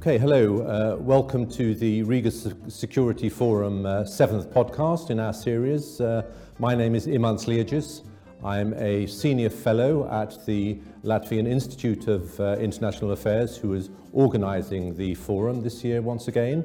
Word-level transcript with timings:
Okay, 0.00 0.16
hello. 0.16 0.62
Uh, 0.62 0.96
welcome 0.96 1.46
to 1.50 1.74
the 1.74 2.02
Riga 2.04 2.30
Security 2.30 3.28
Forum 3.28 3.84
uh, 3.84 4.02
seventh 4.06 4.50
podcast 4.50 5.10
in 5.10 5.20
our 5.20 5.34
series. 5.34 6.00
Uh, 6.00 6.22
my 6.58 6.74
name 6.74 6.94
is 6.94 7.06
Imants 7.06 7.46
Liegis. 7.46 8.00
I'm 8.42 8.72
a 8.78 9.04
senior 9.04 9.50
fellow 9.50 10.10
at 10.10 10.42
the 10.46 10.80
Latvian 11.04 11.46
Institute 11.46 12.08
of 12.08 12.40
uh, 12.40 12.56
International 12.58 13.10
Affairs, 13.10 13.58
who 13.58 13.74
is 13.74 13.90
organizing 14.14 14.96
the 14.96 15.16
forum 15.16 15.60
this 15.60 15.84
year 15.84 16.00
once 16.00 16.28
again. 16.28 16.64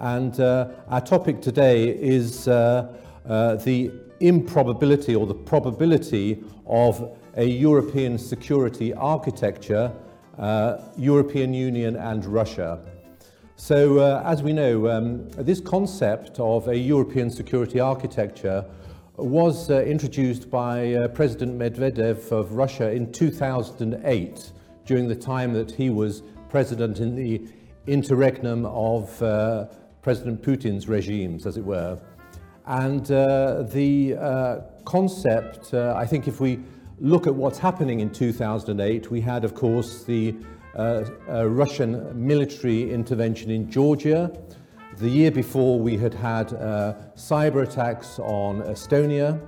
And 0.00 0.38
uh, 0.38 0.68
our 0.88 1.00
topic 1.00 1.40
today 1.40 1.88
is 1.88 2.48
uh, 2.48 2.92
the 3.24 3.90
improbability 4.20 5.14
or 5.14 5.26
the 5.26 5.32
probability 5.32 6.44
of 6.66 7.16
a 7.34 7.44
European 7.46 8.18
security 8.18 8.92
architecture 8.92 9.90
uh, 10.38 10.78
European 10.96 11.52
Union 11.52 11.96
and 11.96 12.24
Russia. 12.24 12.78
So, 13.56 13.98
uh, 13.98 14.22
as 14.24 14.42
we 14.42 14.52
know, 14.52 14.88
um, 14.88 15.28
this 15.30 15.60
concept 15.60 16.38
of 16.38 16.68
a 16.68 16.76
European 16.76 17.28
security 17.28 17.80
architecture 17.80 18.64
was 19.16 19.68
uh, 19.68 19.82
introduced 19.82 20.48
by 20.48 20.94
uh, 20.94 21.08
President 21.08 21.58
Medvedev 21.58 22.30
of 22.30 22.52
Russia 22.52 22.92
in 22.92 23.10
2008, 23.10 24.52
during 24.86 25.08
the 25.08 25.16
time 25.16 25.52
that 25.54 25.72
he 25.72 25.90
was 25.90 26.22
president 26.48 27.00
in 27.00 27.16
the 27.16 27.42
interregnum 27.88 28.64
of 28.66 29.20
uh, 29.22 29.66
President 30.02 30.40
Putin's 30.40 30.88
regimes, 30.88 31.46
as 31.46 31.56
it 31.56 31.64
were. 31.64 32.00
And 32.66 33.10
uh, 33.10 33.62
the 33.62 34.14
uh, 34.14 34.60
concept, 34.84 35.74
uh, 35.74 35.94
I 35.96 36.06
think, 36.06 36.28
if 36.28 36.40
we 36.40 36.60
look 37.00 37.26
at 37.26 37.34
what's 37.34 37.58
happening 37.58 38.00
in 38.00 38.10
2008, 38.10 39.10
we 39.10 39.20
had, 39.20 39.44
of 39.44 39.54
course, 39.54 40.04
the 40.04 40.34
uh, 40.74 41.04
uh, 41.28 41.48
Russian 41.48 42.26
military 42.26 42.92
intervention 42.92 43.50
in 43.50 43.70
Georgia. 43.70 44.36
The 44.96 45.08
year 45.08 45.30
before, 45.30 45.78
we 45.78 45.96
had 45.96 46.12
had 46.12 46.52
uh, 46.54 46.94
cyber 47.14 47.62
attacks 47.62 48.18
on 48.18 48.62
Estonia. 48.62 49.40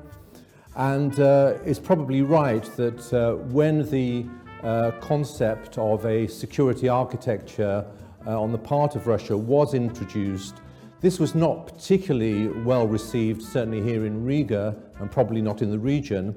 And 0.76 1.18
uh, 1.18 1.58
it's 1.64 1.80
probably 1.80 2.22
right 2.22 2.64
that 2.76 3.12
uh, 3.12 3.34
when 3.50 3.88
the 3.90 4.26
uh, 4.62 4.92
concept 5.00 5.76
of 5.78 6.06
a 6.06 6.28
security 6.28 6.88
architecture 6.88 7.84
on 8.26 8.52
the 8.52 8.58
part 8.58 8.96
of 8.96 9.06
Russia 9.06 9.36
was 9.36 9.72
introduced, 9.72 10.60
this 11.00 11.18
was 11.18 11.34
not 11.34 11.66
particularly 11.66 12.48
well 12.48 12.86
received, 12.86 13.42
certainly 13.42 13.82
here 13.82 14.04
in 14.04 14.24
Riga, 14.24 14.76
and 14.98 15.10
probably 15.10 15.40
not 15.40 15.62
in 15.62 15.70
the 15.70 15.78
region. 15.78 16.34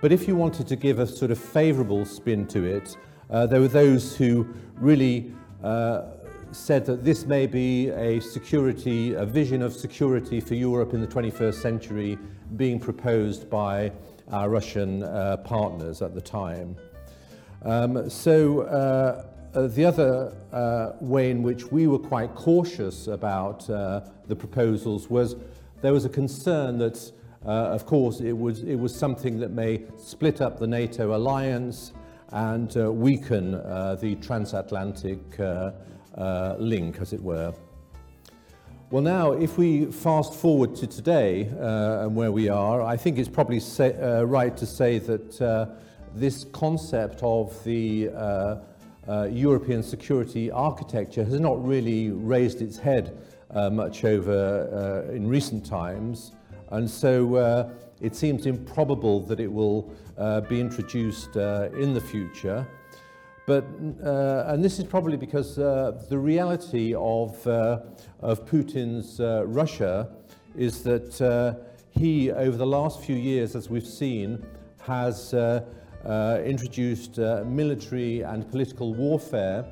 But 0.00 0.12
if 0.12 0.28
you 0.28 0.36
wanted 0.36 0.66
to 0.68 0.76
give 0.76 0.98
a 0.98 1.06
sort 1.06 1.30
of 1.30 1.38
favourable 1.38 2.04
spin 2.04 2.46
to 2.48 2.64
it, 2.64 2.96
uh, 3.30 3.46
there 3.46 3.60
were 3.60 3.68
those 3.68 4.14
who 4.14 4.46
really 4.76 5.32
uh, 5.64 6.02
said 6.52 6.84
that 6.86 7.02
this 7.02 7.24
may 7.24 7.46
be 7.46 7.88
a 7.90 8.20
security, 8.20 9.14
a 9.14 9.24
vision 9.24 9.62
of 9.62 9.72
security 9.72 10.40
for 10.40 10.54
Europe 10.54 10.92
in 10.92 11.00
the 11.00 11.06
21st 11.06 11.54
century 11.54 12.18
being 12.56 12.78
proposed 12.78 13.48
by 13.48 13.90
our 14.30 14.50
Russian 14.50 15.02
uh, 15.02 15.38
partners 15.38 16.02
at 16.02 16.14
the 16.14 16.20
time. 16.20 16.76
Um, 17.62 18.08
so 18.10 18.62
uh, 18.62 19.68
the 19.68 19.84
other 19.84 20.36
uh, 20.52 20.92
way 21.00 21.30
in 21.30 21.42
which 21.42 21.72
we 21.72 21.86
were 21.86 21.98
quite 21.98 22.34
cautious 22.34 23.06
about 23.06 23.68
uh, 23.70 24.02
the 24.28 24.36
proposals 24.36 25.08
was 25.08 25.36
there 25.80 25.92
was 25.92 26.04
a 26.04 26.10
concern 26.10 26.78
that 26.78 27.12
of 27.46 27.86
course, 27.86 28.20
it 28.20 28.32
was, 28.32 28.62
it 28.64 28.76
was 28.76 28.94
something 28.94 29.38
that 29.40 29.50
may 29.50 29.82
split 29.96 30.40
up 30.40 30.58
the 30.58 30.66
NATO 30.66 31.14
alliance 31.16 31.92
and 32.30 32.76
uh, 32.76 32.92
weaken 32.92 33.54
uh, 33.54 33.96
the 34.00 34.16
transatlantic 34.16 35.38
uh, 35.38 35.72
uh, 36.16 36.56
link, 36.58 36.98
as 37.00 37.12
it 37.12 37.22
were. 37.22 37.54
Well, 38.90 39.02
now, 39.02 39.32
if 39.32 39.58
we 39.58 39.86
fast 39.86 40.32
forward 40.32 40.76
to 40.76 40.86
today 40.86 41.50
uh, 41.58 42.04
and 42.04 42.14
where 42.14 42.30
we 42.30 42.48
are, 42.48 42.82
I 42.82 42.96
think 42.96 43.18
it's 43.18 43.28
probably 43.28 43.58
say, 43.58 43.94
uh, 43.94 44.22
right 44.22 44.56
to 44.56 44.64
say 44.64 45.00
that 45.00 45.42
uh, 45.42 45.66
this 46.14 46.44
concept 46.52 47.20
of 47.22 47.62
the 47.64 48.10
uh, 48.10 48.56
uh, 49.08 49.24
European 49.24 49.82
security 49.82 50.50
architecture 50.50 51.24
has 51.24 51.40
not 51.40 51.64
really 51.66 52.10
raised 52.10 52.62
its 52.62 52.76
head 52.76 53.18
uh, 53.50 53.70
much 53.70 54.04
over 54.04 55.04
uh, 55.08 55.12
in 55.12 55.28
recent 55.28 55.66
times. 55.66 56.32
And 56.70 56.90
so 56.90 57.36
uh, 57.36 57.70
it 58.00 58.16
seems 58.16 58.46
improbable 58.46 59.20
that 59.20 59.40
it 59.40 59.52
will 59.52 59.92
uh, 60.18 60.40
be 60.42 60.60
introduced 60.60 61.36
uh, 61.36 61.68
in 61.78 61.94
the 61.94 62.00
future. 62.00 62.66
But, 63.46 63.64
uh, 64.04 64.44
and 64.48 64.64
this 64.64 64.78
is 64.78 64.84
probably 64.84 65.16
because 65.16 65.58
uh, 65.58 66.02
the 66.08 66.18
reality 66.18 66.94
of, 66.94 67.46
uh, 67.46 67.80
of 68.20 68.44
Putin's 68.44 69.20
uh, 69.20 69.44
Russia 69.46 70.08
is 70.56 70.82
that 70.82 71.20
uh, 71.20 71.54
he, 71.90 72.32
over 72.32 72.56
the 72.56 72.66
last 72.66 73.00
few 73.02 73.14
years, 73.14 73.54
as 73.54 73.70
we've 73.70 73.86
seen, 73.86 74.44
has 74.80 75.32
uh, 75.32 75.64
uh, 76.04 76.40
introduced 76.44 77.18
uh, 77.18 77.44
military 77.46 78.22
and 78.22 78.50
political 78.50 78.94
warfare 78.94 79.64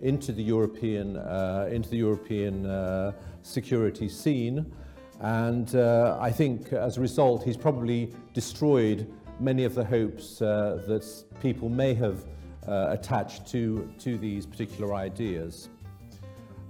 into 0.00 0.32
the 0.32 0.42
European, 0.42 1.16
uh, 1.16 1.68
into 1.70 1.88
the 1.88 1.98
European 1.98 2.66
uh, 2.66 3.12
security 3.42 4.08
scene. 4.08 4.66
And 5.20 5.74
uh, 5.74 6.18
I 6.20 6.30
think 6.30 6.72
as 6.72 6.96
a 6.96 7.00
result, 7.00 7.44
he's 7.44 7.56
probably 7.56 8.12
destroyed 8.32 9.12
many 9.38 9.64
of 9.64 9.74
the 9.74 9.84
hopes 9.84 10.40
uh, 10.40 10.82
that 10.86 11.06
people 11.40 11.68
may 11.68 11.94
have 11.94 12.24
uh, 12.66 12.88
attached 12.90 13.46
to, 13.48 13.90
to 13.98 14.16
these 14.16 14.46
particular 14.46 14.94
ideas. 14.94 15.68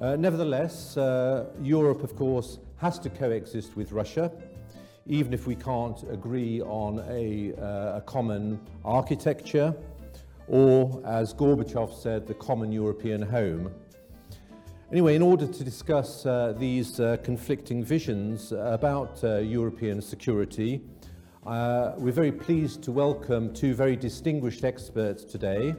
Uh, 0.00 0.16
nevertheless, 0.16 0.96
uh, 0.96 1.46
Europe, 1.62 2.02
of 2.02 2.16
course, 2.16 2.58
has 2.76 2.98
to 2.98 3.10
coexist 3.10 3.76
with 3.76 3.92
Russia, 3.92 4.32
even 5.06 5.32
if 5.32 5.46
we 5.46 5.54
can't 5.54 6.02
agree 6.10 6.62
on 6.62 7.04
a, 7.08 7.52
uh, 7.54 7.98
a 7.98 8.02
common 8.06 8.58
architecture, 8.84 9.74
or, 10.48 11.02
as 11.04 11.34
Gorbachev 11.34 11.92
said, 11.94 12.26
the 12.26 12.34
common 12.34 12.72
European 12.72 13.22
home. 13.22 13.70
Anyway, 14.92 15.14
in 15.14 15.22
order 15.22 15.46
to 15.46 15.62
discuss 15.62 16.26
uh, 16.26 16.52
these 16.58 16.98
uh, 16.98 17.16
conflicting 17.22 17.84
visions 17.84 18.50
about 18.50 19.22
uh, 19.22 19.36
European 19.36 20.02
security, 20.02 20.80
uh, 21.46 21.92
we're 21.96 22.10
very 22.10 22.32
pleased 22.32 22.82
to 22.82 22.90
welcome 22.90 23.54
two 23.54 23.72
very 23.72 23.94
distinguished 23.94 24.64
experts 24.64 25.22
today 25.22 25.76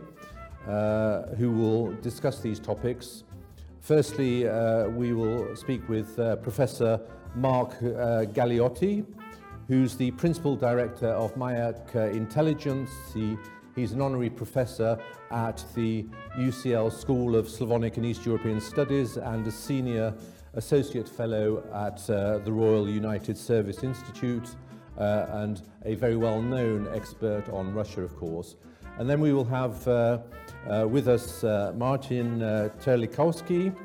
uh, 0.66 1.24
who 1.36 1.52
will 1.52 1.92
discuss 1.96 2.40
these 2.40 2.58
topics. 2.58 3.26
Firstly, 3.82 4.48
uh, 4.48 4.88
we 4.88 5.12
will 5.12 5.58
speak 5.58 5.90
with 5.90 6.18
uh, 6.18 6.38
Professor 6.38 6.98
Mark 7.36 7.72
uh, 7.82 8.24
Galeotti, 8.32 9.06
who's 9.68 9.98
the 9.98 10.12
Principal 10.12 10.56
Director 10.56 11.10
of 11.10 11.36
Mayak 11.36 11.94
uh, 11.98 12.00
Intelligence, 12.16 12.92
the 13.14 13.38
He's 13.82 13.94
an 13.94 14.02
honorary 14.02 14.30
professor 14.30 14.96
at 15.32 15.66
the 15.74 16.06
UCL 16.38 16.94
School 16.94 17.36
of 17.36 17.50
Slavonic 17.50 17.98
and 17.98 18.06
East 18.06 18.28
European 18.28 18.62
Studies 18.62 19.18
and 19.18 19.48
a 19.48 19.52
senior 19.52 20.14
associate 20.54 21.10
fellow 21.10 21.64
at 21.74 22.08
uh, 22.08 22.38
the 22.38 22.52
Royal 22.52 22.88
United 22.88 23.36
Service 23.36 23.82
Institute 23.84 24.50
uh, 25.00 25.26
and 25.32 25.64
a 25.84 25.96
very 25.96 26.16
well-known 26.16 26.90
expert 26.94 27.50
on 27.50 27.74
Russia, 27.74 28.04
of 28.04 28.16
course. 28.18 28.56
And 29.00 29.10
then 29.10 29.20
we 29.20 29.34
will 29.34 29.46
have 29.46 29.88
uh, 29.88 30.20
uh, 30.70 30.86
with 30.88 31.08
us 31.08 31.44
uh, 31.44 31.74
Marcin 31.76 32.44
uh, 32.44 32.70
Terlikowski, 32.84 33.76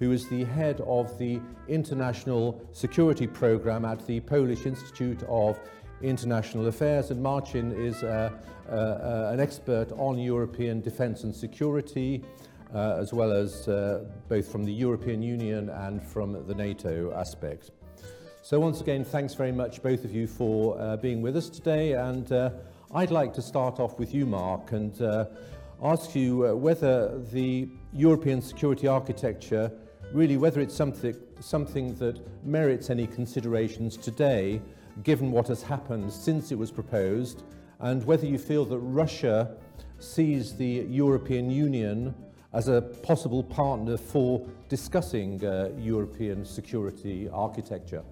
who 0.00 0.12
is 0.12 0.28
the 0.28 0.44
head 0.44 0.82
of 0.82 1.18
the 1.18 1.40
International 1.66 2.60
Security 2.72 3.26
Program 3.26 3.86
at 3.86 4.06
the 4.06 4.20
Polish 4.20 4.66
Institute 4.66 5.22
of 5.30 5.58
International 6.02 6.66
Affairs, 6.66 7.10
and 7.10 7.22
Marcin 7.22 7.72
is 7.72 8.02
uh, 8.02 8.30
uh, 8.68 8.72
uh, 8.72 9.30
an 9.32 9.40
expert 9.40 9.92
on 9.92 10.18
European 10.18 10.80
defence 10.80 11.24
and 11.24 11.34
security, 11.34 12.24
uh, 12.74 12.96
as 12.98 13.12
well 13.12 13.32
as 13.32 13.68
uh, 13.68 14.04
both 14.28 14.50
from 14.50 14.64
the 14.64 14.72
European 14.72 15.22
Union 15.22 15.70
and 15.70 16.02
from 16.02 16.46
the 16.46 16.54
NATO 16.54 17.12
aspect. 17.14 17.70
So 18.42 18.60
once 18.60 18.80
again, 18.80 19.04
thanks 19.04 19.34
very 19.34 19.52
much, 19.52 19.82
both 19.82 20.04
of 20.04 20.14
you, 20.14 20.26
for 20.26 20.80
uh, 20.80 20.96
being 20.96 21.22
with 21.22 21.36
us 21.36 21.48
today. 21.48 21.92
And 21.92 22.30
I'd 22.94 23.10
like 23.10 23.32
to 23.34 23.42
start 23.42 23.80
off 23.80 23.98
with 23.98 24.14
you, 24.14 24.26
Mark, 24.26 24.72
and 24.72 25.00
ask 25.82 26.14
you 26.14 26.56
whether 26.56 27.18
the 27.32 27.68
European 27.92 28.40
security 28.40 28.86
architecture 28.86 29.70
really 30.12 30.36
whether 30.36 30.60
it's 30.60 30.74
something, 30.74 31.16
something 31.40 31.94
that 31.96 32.20
merits 32.44 32.90
any 32.90 33.06
considerations 33.06 33.96
today 33.96 34.60
given 35.02 35.30
what 35.30 35.48
has 35.48 35.62
happened 35.62 36.12
since 36.12 36.52
it 36.52 36.58
was 36.58 36.70
proposed, 36.70 37.42
and 37.80 38.04
whether 38.04 38.26
you 38.26 38.38
feel 38.38 38.64
that 38.64 38.78
Russia 38.78 39.56
sees 39.98 40.56
the 40.56 40.86
European 40.88 41.50
Union 41.50 42.14
as 42.52 42.68
a 42.68 42.80
possible 42.80 43.42
partner 43.42 43.96
for 43.96 44.46
discussing 44.68 45.44
uh, 45.44 45.70
European 45.76 46.44
security 46.44 47.28
architecture. 47.28 48.02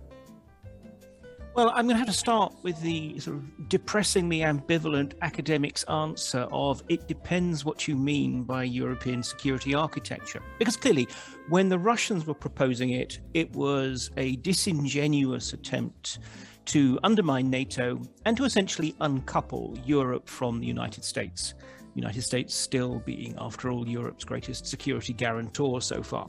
Well, 1.55 1.69
I'm 1.69 1.87
going 1.87 1.95
to 1.95 1.99
have 1.99 2.09
to 2.09 2.13
start 2.13 2.53
with 2.65 2.81
the 2.81 3.17
sort 3.21 3.37
of 3.37 3.69
depressingly 3.69 4.41
ambivalent 4.41 5.13
academic's 5.23 5.85
answer 5.85 6.49
of 6.51 6.83
it 6.89 7.07
depends 7.07 7.65
what 7.65 7.87
you 7.87 7.95
mean 7.95 8.43
by 8.43 8.65
European 8.65 9.23
security 9.23 9.73
architecture. 9.73 10.43
Because 10.59 10.77
clearly, 10.77 11.07
when 11.49 11.69
the 11.69 11.79
Russians 11.79 12.27
were 12.27 12.35
proposing 12.35 12.91
it, 12.91 13.21
it 13.35 13.53
was 13.53 14.11
a 14.17 14.35
disingenuous 14.37 15.53
attempt 15.53 16.19
to 16.67 16.99
undermine 17.03 17.51
NATO 17.51 18.01
and 18.25 18.37
to 18.37 18.45
essentially 18.45 18.95
uncouple 19.01 19.77
Europe 19.85 20.29
from 20.29 20.61
the 20.61 20.67
United 20.67 21.05
States. 21.05 21.55
United 21.95 22.23
States 22.23 22.55
still 22.55 23.01
being, 23.07 23.35
after 23.39 23.71
all, 23.71 23.87
Europe's 23.89 24.25
greatest 24.25 24.67
security 24.67 25.13
guarantor 25.13 25.81
so 25.81 26.03
far. 26.03 26.27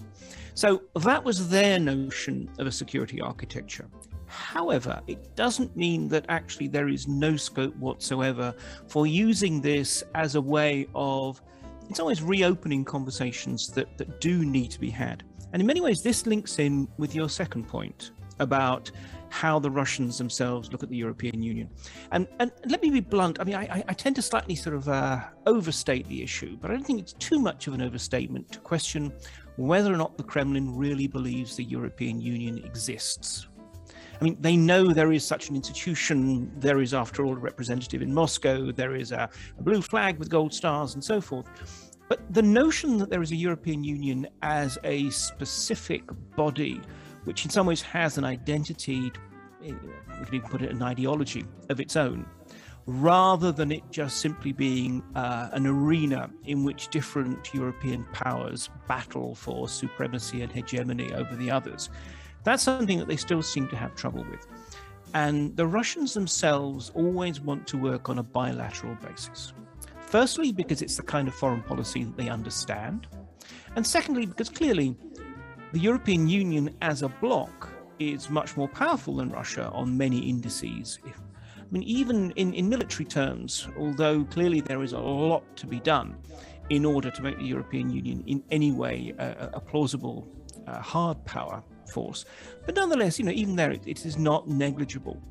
So 0.54 0.84
that 0.96 1.24
was 1.24 1.50
their 1.50 1.80
notion 1.80 2.50
of 2.60 2.68
a 2.68 2.72
security 2.72 3.20
architecture. 3.20 3.88
However, 4.28 5.02
it 5.08 5.36
doesn't 5.36 5.76
mean 5.76 6.08
that 6.10 6.26
actually 6.30 6.68
there 6.68 6.88
is 6.88 7.08
no 7.08 7.36
scope 7.36 7.76
whatsoever 7.78 8.54
for 8.88 9.08
using 9.08 9.62
this 9.62 10.04
as 10.14 10.36
a 10.36 10.42
way 10.42 10.88
of, 10.94 11.42
it's 11.90 12.00
always 12.00 12.22
reopening 12.22 12.84
conversations 12.84 13.70
that, 13.70 13.98
that 13.98 14.20
do 14.20 14.46
need 14.46 14.72
to 14.72 14.80
be 14.80 14.90
had. 14.90 15.24
And 15.54 15.62
in 15.62 15.68
many 15.68 15.82
ways, 15.82 16.02
this 16.02 16.26
links 16.26 16.60
in 16.60 16.88
with 16.98 17.16
your 17.16 17.30
second 17.30 17.68
point 17.68 18.12
about 18.40 18.92
how 19.36 19.60
the 19.60 19.70
Russians 19.70 20.18
themselves 20.18 20.72
look 20.72 20.82
at 20.82 20.90
the 20.90 20.96
European 20.96 21.44
Union. 21.44 21.70
And, 22.12 22.26
and 22.40 22.52
let 22.68 22.82
me 22.82 22.90
be 22.90 23.02
blunt. 23.02 23.42
I 23.42 23.44
mean, 23.44 23.56
I, 23.56 23.84
I 23.86 23.94
tend 23.94 24.16
to 24.16 24.22
slightly 24.22 24.56
sort 24.56 24.76
of 24.78 24.88
uh, 24.88 25.20
overstate 25.46 26.08
the 26.08 26.24
issue, 26.24 26.58
but 26.62 26.72
I 26.72 26.74
don't 26.74 26.86
think 26.86 27.02
it's 27.02 27.14
too 27.14 27.40
much 27.40 27.68
of 27.68 27.74
an 27.74 27.82
overstatement 27.82 28.50
to 28.54 28.60
question 28.60 29.12
whether 29.58 29.94
or 29.94 29.98
not 29.98 30.18
the 30.18 30.24
Kremlin 30.24 30.74
really 30.74 31.08
believes 31.08 31.58
the 31.58 31.66
European 31.66 32.22
Union 32.22 32.60
exists. 32.64 33.48
I 34.20 34.24
mean, 34.24 34.38
they 34.40 34.56
know 34.56 34.94
there 34.94 35.12
is 35.12 35.26
such 35.26 35.50
an 35.50 35.56
institution. 35.58 36.50
There 36.58 36.80
is, 36.80 36.94
after 36.94 37.26
all, 37.26 37.34
a 37.34 37.40
representative 37.52 38.02
in 38.02 38.14
Moscow. 38.14 38.72
There 38.72 38.96
is 38.96 39.12
a, 39.12 39.30
a 39.60 39.62
blue 39.62 39.82
flag 39.82 40.18
with 40.18 40.30
gold 40.30 40.54
stars 40.54 40.94
and 40.94 41.04
so 41.04 41.20
forth. 41.20 41.48
But 42.08 42.34
the 42.34 42.42
notion 42.42 42.98
that 43.00 43.10
there 43.10 43.22
is 43.22 43.32
a 43.32 43.36
European 43.36 43.84
Union 43.84 44.28
as 44.42 44.78
a 44.86 45.10
specific 45.10 46.04
body, 46.38 46.80
which 47.26 47.46
in 47.46 47.52
some 47.52 47.68
ways 47.68 47.82
has 47.82 48.18
an 48.18 48.24
identity, 48.24 49.12
we 49.62 49.74
could 50.24 50.34
even 50.34 50.50
put 50.50 50.62
it 50.62 50.72
an 50.72 50.82
ideology 50.82 51.44
of 51.70 51.80
its 51.80 51.96
own, 51.96 52.26
rather 52.86 53.52
than 53.52 53.72
it 53.72 53.84
just 53.92 54.18
simply 54.18 54.54
being 54.54 55.04
uh, 55.16 55.50
an 55.54 55.66
arena 55.66 56.30
in 56.46 56.64
which 56.64 56.88
different 56.90 57.54
European 57.54 58.06
powers 58.14 58.70
battle 58.88 59.36
for 59.36 59.68
supremacy 59.68 60.42
and 60.42 60.52
hegemony 60.52 61.12
over 61.14 61.36
the 61.36 61.52
others. 61.52 61.90
That's 62.44 62.64
something 62.64 63.00
that 63.00 63.08
they 63.08 63.18
still 63.18 63.42
seem 63.42 63.68
to 63.70 63.76
have 63.76 63.96
trouble 63.96 64.24
with. 64.30 64.46
And 65.16 65.56
the 65.58 65.66
Russians 65.66 66.14
themselves 66.14 66.92
always 66.94 67.42
want 67.42 67.66
to 67.68 67.78
work 67.78 68.10
on 68.10 68.20
a 68.20 68.24
bilateral 68.24 68.96
basis. 68.96 69.54
Firstly, 70.02 70.52
because 70.52 70.82
it's 70.82 70.98
the 70.98 71.04
kind 71.04 71.28
of 71.28 71.34
foreign 71.34 71.64
policy 71.64 72.04
that 72.04 72.18
they 72.18 72.30
understand. 72.30 73.08
And 73.76 73.86
secondly, 73.86 74.26
because 74.26 74.50
clearly 74.50 74.96
the 75.72 75.80
European 75.80 76.28
Union 76.28 76.76
as 76.82 77.02
a 77.02 77.10
bloc 77.10 77.70
is 78.00 78.30
much 78.30 78.58
more 78.58 78.68
powerful 78.68 79.16
than 79.18 79.30
Russia 79.30 79.70
on 79.74 79.98
many 79.98 80.20
indices. 80.20 81.00
I 81.06 81.12
mean, 81.72 81.84
even 81.84 82.32
in, 82.32 82.54
in 82.54 82.70
military 82.70 83.06
terms, 83.06 83.68
although 83.78 84.24
clearly 84.26 84.62
there 84.62 84.84
is 84.84 84.94
a 84.94 85.00
lot 85.00 85.44
to 85.58 85.68
be 85.68 85.80
done 85.80 86.16
in 86.70 86.86
order 86.86 87.12
to 87.12 87.22
make 87.22 87.38
the 87.38 87.46
European 87.46 87.90
Union 87.90 88.24
in 88.28 88.44
any 88.52 88.72
way 88.72 89.14
a, 89.18 89.50
a 89.54 89.60
plausible 89.60 90.28
uh, 90.68 90.82
hard 90.82 91.24
power, 91.26 91.64
force. 91.90 92.26
But 92.66 92.76
nonetheless, 92.76 93.20
you 93.20 93.26
know, 93.26 93.32
even 93.32 93.56
there, 93.56 93.72
it, 93.72 93.84
it 93.86 94.06
is 94.06 94.18
not 94.18 94.48
negligible. 94.48 95.22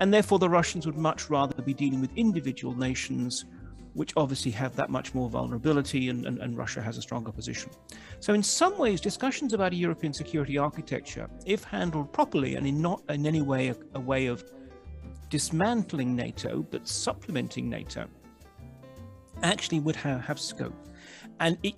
And 0.00 0.12
therefore, 0.12 0.38
the 0.38 0.48
Russians 0.48 0.86
would 0.86 0.96
much 0.96 1.28
rather 1.28 1.60
be 1.62 1.74
dealing 1.74 2.00
with 2.00 2.10
individual 2.16 2.74
nations, 2.76 3.46
which 3.94 4.12
obviously 4.16 4.50
have 4.52 4.76
that 4.76 4.90
much 4.90 5.14
more 5.14 5.28
vulnerability, 5.28 6.08
and, 6.08 6.26
and, 6.26 6.38
and 6.38 6.56
Russia 6.56 6.80
has 6.82 6.98
a 6.98 7.02
stronger 7.02 7.32
position. 7.32 7.70
So, 8.20 8.34
in 8.34 8.42
some 8.42 8.76
ways, 8.78 9.00
discussions 9.00 9.52
about 9.52 9.72
a 9.72 9.76
European 9.76 10.12
security 10.12 10.58
architecture, 10.58 11.28
if 11.46 11.64
handled 11.64 12.12
properly 12.12 12.56
and 12.56 12.66
in 12.66 12.80
not 12.80 13.02
in 13.08 13.26
any 13.26 13.42
way 13.42 13.68
a, 13.68 13.76
a 13.94 14.00
way 14.00 14.26
of 14.26 14.44
dismantling 15.30 16.16
NATO, 16.16 16.62
but 16.70 16.88
supplementing 16.88 17.68
NATO, 17.68 18.06
actually 19.42 19.80
would 19.80 19.96
have, 19.96 20.20
have 20.22 20.40
scope. 20.40 20.74
And 21.40 21.58
it 21.62 21.74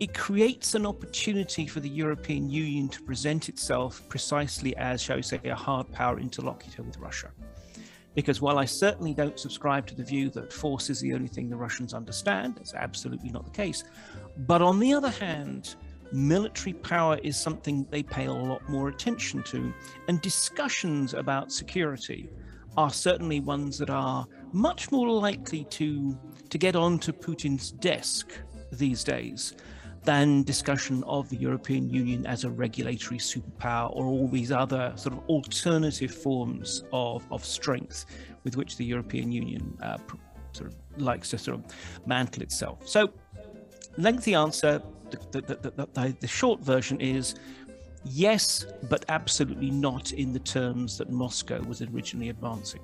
it 0.00 0.14
creates 0.14 0.74
an 0.74 0.86
opportunity 0.86 1.66
for 1.66 1.80
the 1.80 1.88
European 1.88 2.48
Union 2.48 2.88
to 2.88 3.02
present 3.02 3.50
itself 3.50 4.02
precisely 4.08 4.74
as, 4.78 5.02
shall 5.02 5.16
we 5.16 5.22
say, 5.22 5.38
a 5.44 5.54
hard 5.54 5.92
power 5.92 6.18
interlocutor 6.18 6.82
with 6.82 6.96
Russia. 6.96 7.30
Because 8.14 8.40
while 8.40 8.58
I 8.58 8.64
certainly 8.64 9.14
don't 9.14 9.38
subscribe 9.38 9.86
to 9.86 9.94
the 9.94 10.02
view 10.02 10.30
that 10.30 10.52
force 10.52 10.90
is 10.90 11.00
the 11.00 11.14
only 11.14 11.28
thing 11.28 11.48
the 11.48 11.56
Russians 11.56 11.94
understand, 11.94 12.56
that's 12.56 12.74
absolutely 12.74 13.30
not 13.30 13.44
the 13.44 13.50
case. 13.50 13.84
But 14.36 14.62
on 14.62 14.80
the 14.80 14.92
other 14.92 15.10
hand, 15.10 15.76
military 16.12 16.72
power 16.72 17.18
is 17.22 17.36
something 17.36 17.86
they 17.90 18.02
pay 18.02 18.26
a 18.26 18.32
lot 18.32 18.68
more 18.68 18.88
attention 18.88 19.42
to. 19.44 19.72
And 20.08 20.20
discussions 20.20 21.14
about 21.14 21.52
security 21.52 22.28
are 22.76 22.90
certainly 22.90 23.40
ones 23.40 23.78
that 23.78 23.90
are 23.90 24.26
much 24.52 24.90
more 24.90 25.08
likely 25.08 25.64
to, 25.64 26.18
to 26.48 26.58
get 26.58 26.76
onto 26.76 27.12
Putin's 27.12 27.70
desk 27.72 28.32
these 28.72 29.04
days 29.04 29.54
than 30.04 30.42
discussion 30.42 31.04
of 31.04 31.28
the 31.28 31.36
European 31.36 31.90
Union 31.90 32.26
as 32.26 32.44
a 32.44 32.50
regulatory 32.50 33.18
superpower 33.18 33.90
or 33.94 34.04
all 34.04 34.28
these 34.28 34.50
other 34.50 34.92
sort 34.96 35.14
of 35.14 35.28
alternative 35.28 36.14
forms 36.14 36.84
of, 36.92 37.26
of 37.30 37.44
strength 37.44 38.06
with 38.44 38.56
which 38.56 38.76
the 38.76 38.84
European 38.84 39.30
Union 39.30 39.76
uh, 39.82 39.98
sort 40.52 40.70
of 40.70 40.76
likes 40.96 41.30
to 41.30 41.38
sort 41.38 41.58
of 41.58 41.64
mantle 42.06 42.42
itself. 42.42 42.88
So, 42.88 43.10
lengthy 43.96 44.34
answer. 44.34 44.82
The, 45.32 45.40
the, 45.40 45.86
the, 45.92 46.16
the 46.20 46.28
short 46.28 46.60
version 46.60 47.00
is 47.00 47.34
yes, 48.04 48.64
but 48.88 49.04
absolutely 49.08 49.70
not 49.70 50.12
in 50.12 50.32
the 50.32 50.38
terms 50.38 50.96
that 50.98 51.10
Moscow 51.10 51.60
was 51.62 51.82
originally 51.82 52.28
advancing. 52.28 52.80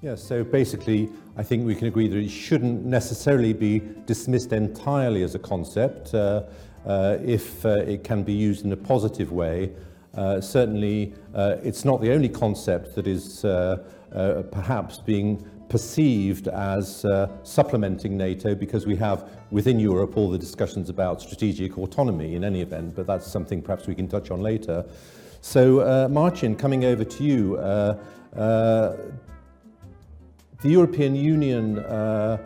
Yes, 0.00 0.22
so 0.22 0.44
basically, 0.44 1.10
I 1.36 1.42
think 1.42 1.66
we 1.66 1.74
can 1.74 1.88
agree 1.88 2.06
that 2.06 2.18
it 2.18 2.28
shouldn't 2.28 2.84
necessarily 2.84 3.52
be 3.52 3.82
dismissed 4.06 4.52
entirely 4.52 5.24
as 5.24 5.34
a 5.34 5.40
concept 5.40 6.14
uh, 6.14 6.44
uh, 6.86 7.18
if 7.20 7.66
uh, 7.66 7.78
it 7.80 8.04
can 8.04 8.22
be 8.22 8.32
used 8.32 8.64
in 8.64 8.70
a 8.70 8.76
positive 8.76 9.32
way. 9.32 9.72
Uh, 10.14 10.40
certainly, 10.40 11.14
uh, 11.34 11.56
it's 11.64 11.84
not 11.84 12.00
the 12.00 12.12
only 12.12 12.28
concept 12.28 12.94
that 12.94 13.08
is 13.08 13.44
uh, 13.44 13.82
uh, 14.14 14.42
perhaps 14.52 14.98
being 14.98 15.44
perceived 15.68 16.46
as 16.46 17.04
uh, 17.04 17.28
supplementing 17.42 18.16
NATO 18.16 18.54
because 18.54 18.86
we 18.86 18.94
have 18.94 19.28
within 19.50 19.80
Europe 19.80 20.16
all 20.16 20.30
the 20.30 20.38
discussions 20.38 20.90
about 20.90 21.20
strategic 21.20 21.76
autonomy 21.76 22.36
in 22.36 22.44
any 22.44 22.60
event, 22.60 22.94
but 22.94 23.08
that's 23.08 23.26
something 23.26 23.60
perhaps 23.60 23.88
we 23.88 23.96
can 23.96 24.06
touch 24.06 24.30
on 24.30 24.42
later. 24.42 24.84
So, 25.40 25.80
uh, 25.80 26.08
Marcin, 26.08 26.54
coming 26.54 26.84
over 26.84 27.02
to 27.02 27.24
you, 27.24 27.56
uh, 27.56 27.98
uh, 28.36 28.96
the 30.60 30.68
European 30.68 31.14
Union 31.14 31.78
uh, 31.78 32.38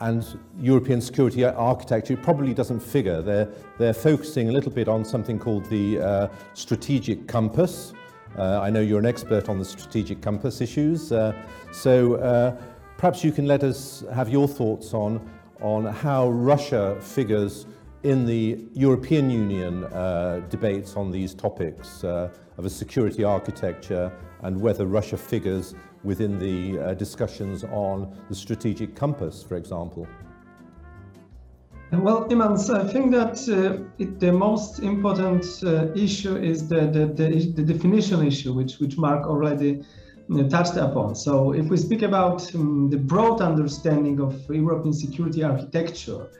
and 0.00 0.38
European 0.58 1.00
security 1.00 1.44
architecture 1.44 2.16
probably 2.16 2.54
doesn't 2.54 2.80
figure. 2.80 3.22
They're, 3.22 3.48
they're 3.78 3.94
focusing 3.94 4.48
a 4.48 4.52
little 4.52 4.72
bit 4.72 4.88
on 4.88 5.04
something 5.04 5.38
called 5.38 5.64
the 5.66 6.00
uh, 6.00 6.28
strategic 6.54 7.26
compass. 7.26 7.92
Uh, 8.36 8.60
I 8.60 8.70
know 8.70 8.80
you're 8.80 8.98
an 8.98 9.06
expert 9.06 9.48
on 9.48 9.58
the 9.58 9.64
strategic 9.64 10.20
compass 10.20 10.60
issues. 10.60 11.12
Uh, 11.12 11.34
so 11.70 12.14
uh, 12.14 12.56
perhaps 12.96 13.22
you 13.22 13.30
can 13.30 13.46
let 13.46 13.62
us 13.62 14.04
have 14.12 14.28
your 14.28 14.48
thoughts 14.48 14.94
on, 14.94 15.20
on 15.60 15.86
how 15.86 16.30
Russia 16.30 16.96
figures 17.00 17.66
in 18.02 18.26
the 18.26 18.64
European 18.72 19.30
Union 19.30 19.84
uh, 19.84 20.40
debates 20.50 20.96
on 20.96 21.12
these 21.12 21.34
topics 21.34 22.02
uh, 22.02 22.28
of 22.58 22.64
a 22.64 22.70
security 22.70 23.22
architecture 23.22 24.10
and 24.42 24.60
whether 24.60 24.86
Russia 24.86 25.16
figures 25.16 25.74
within 26.04 26.38
the 26.38 26.78
uh, 26.78 26.94
discussions 26.94 27.64
on 27.64 28.16
the 28.28 28.34
strategic 28.34 28.94
compass, 28.94 29.42
for 29.42 29.56
example? 29.56 30.06
Well, 31.92 32.26
Imants, 32.30 32.70
I 32.70 32.88
think 32.88 33.12
that 33.12 33.36
uh, 33.50 33.84
it, 33.98 34.18
the 34.18 34.32
most 34.32 34.78
important 34.78 35.44
uh, 35.62 35.92
issue 35.94 36.36
is 36.36 36.66
the, 36.66 36.86
the, 36.86 37.06
the, 37.06 37.52
the, 37.52 37.62
definition 37.62 38.26
issue, 38.26 38.54
which, 38.54 38.78
which 38.78 38.96
Mark 38.96 39.26
already 39.26 39.84
uh, 40.32 40.42
touched 40.44 40.76
upon. 40.76 41.14
So, 41.14 41.52
if 41.52 41.66
we 41.66 41.76
speak 41.76 42.00
about 42.00 42.54
um, 42.54 42.88
the 42.88 42.96
broad 42.96 43.42
understanding 43.42 44.20
of 44.20 44.34
European 44.48 44.94
security 44.94 45.44
architecture, 45.44 46.30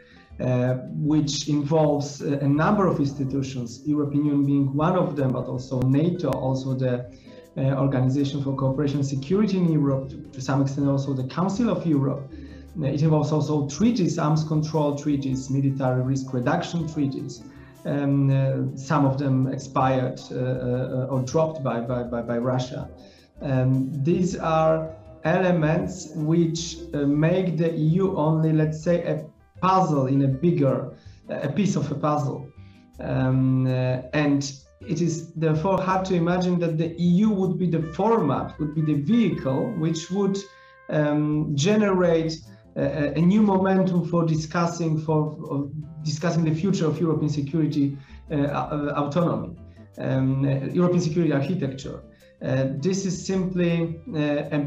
uh, 0.40 0.74
which 0.94 1.48
involves 1.48 2.22
a 2.22 2.48
number 2.48 2.86
of 2.86 2.98
institutions, 2.98 3.82
European 3.84 4.24
Union 4.24 4.46
being 4.46 4.74
one 4.74 4.96
of 4.96 5.16
them, 5.16 5.32
but 5.32 5.44
also 5.44 5.82
NATO, 5.82 6.30
also 6.30 6.72
the 6.72 6.94
uh, 6.94 7.10
Organization 7.56 8.42
for 8.42 8.56
Cooperation 8.56 8.98
and 8.98 9.06
Security 9.06 9.58
in 9.58 9.70
Europe, 9.70 10.10
to 10.32 10.40
some 10.40 10.62
extent 10.62 10.88
also 10.88 11.12
the 11.12 11.28
Council 11.28 11.68
of 11.68 11.86
Europe. 11.86 12.32
Uh, 12.80 12.86
it 12.86 13.02
involves 13.02 13.32
also 13.32 13.68
treaties, 13.68 14.18
arms 14.18 14.44
control 14.44 14.96
treaties, 14.96 15.50
military 15.50 16.00
risk 16.02 16.32
reduction 16.32 16.88
treaties. 16.88 17.42
Um, 17.84 18.30
uh, 18.30 18.76
some 18.76 19.04
of 19.04 19.18
them 19.18 19.48
expired 19.48 20.20
uh, 20.30 20.36
uh, 20.36 21.06
or 21.10 21.22
dropped 21.22 21.62
by, 21.62 21.80
by, 21.80 22.04
by, 22.04 22.22
by 22.22 22.38
Russia. 22.38 22.88
Um, 23.42 23.90
these 24.04 24.36
are 24.36 24.94
elements 25.24 26.12
which 26.14 26.76
uh, 26.94 26.98
make 26.98 27.56
the 27.56 27.72
EU 27.72 28.16
only, 28.16 28.52
let's 28.52 28.82
say, 28.82 29.02
a 29.02 29.24
puzzle 29.60 30.06
in 30.06 30.22
a 30.22 30.28
bigger, 30.28 30.96
a 31.28 31.50
piece 31.50 31.76
of 31.76 31.90
a 31.90 31.94
puzzle. 31.94 32.48
Um, 33.00 33.66
uh, 33.66 34.02
and 34.14 34.52
it 34.88 35.00
is 35.00 35.32
therefore 35.32 35.80
hard 35.80 36.04
to 36.06 36.14
imagine 36.14 36.58
that 36.60 36.78
the 36.78 36.94
EU 36.98 37.30
would 37.30 37.58
be 37.58 37.68
the 37.70 37.82
format, 37.92 38.58
would 38.58 38.74
be 38.74 38.82
the 38.82 38.94
vehicle 38.94 39.70
which 39.78 40.10
would 40.10 40.38
um, 40.90 41.54
generate 41.54 42.36
a, 42.76 43.12
a, 43.16 43.20
new 43.20 43.42
momentum 43.42 44.08
for 44.08 44.24
discussing 44.24 44.98
for 44.98 45.70
discussing 46.02 46.44
the 46.44 46.54
future 46.54 46.86
of 46.86 47.00
European 47.00 47.28
security 47.28 47.96
uh, 48.30 48.34
uh 48.34 48.92
autonomy, 48.96 49.56
um, 49.98 50.44
European 50.72 51.00
security 51.00 51.32
architecture. 51.32 52.02
Uh, 52.42 52.68
this 52.78 53.06
is 53.06 53.26
simply 53.26 54.00
uh, 54.14 54.18
a, 54.18 54.58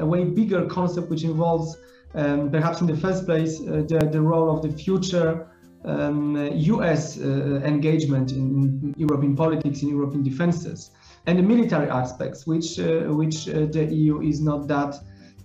a, 0.00 0.06
way 0.06 0.24
bigger 0.24 0.66
concept 0.66 1.08
which 1.08 1.24
involves 1.24 1.76
um, 2.14 2.50
perhaps 2.50 2.80
in 2.80 2.86
the 2.86 2.96
first 2.96 3.24
place 3.24 3.60
uh, 3.60 3.82
the, 3.88 4.08
the 4.12 4.20
role 4.20 4.54
of 4.54 4.62
the 4.62 4.70
future 4.70 5.48
um, 5.84 6.36
US 6.52 7.18
uh, 7.18 7.60
engagement 7.64 8.32
in, 8.32 8.94
European 8.96 9.36
politics, 9.36 9.82
in 9.82 9.88
European 9.88 10.22
defenses, 10.22 10.90
and 11.26 11.38
the 11.38 11.42
military 11.42 11.88
aspects, 11.88 12.46
which 12.46 12.78
uh, 12.78 13.12
which 13.20 13.48
uh, 13.48 13.66
the 13.66 13.84
EU 13.90 14.20
is 14.20 14.40
not 14.40 14.68
that 14.68 14.94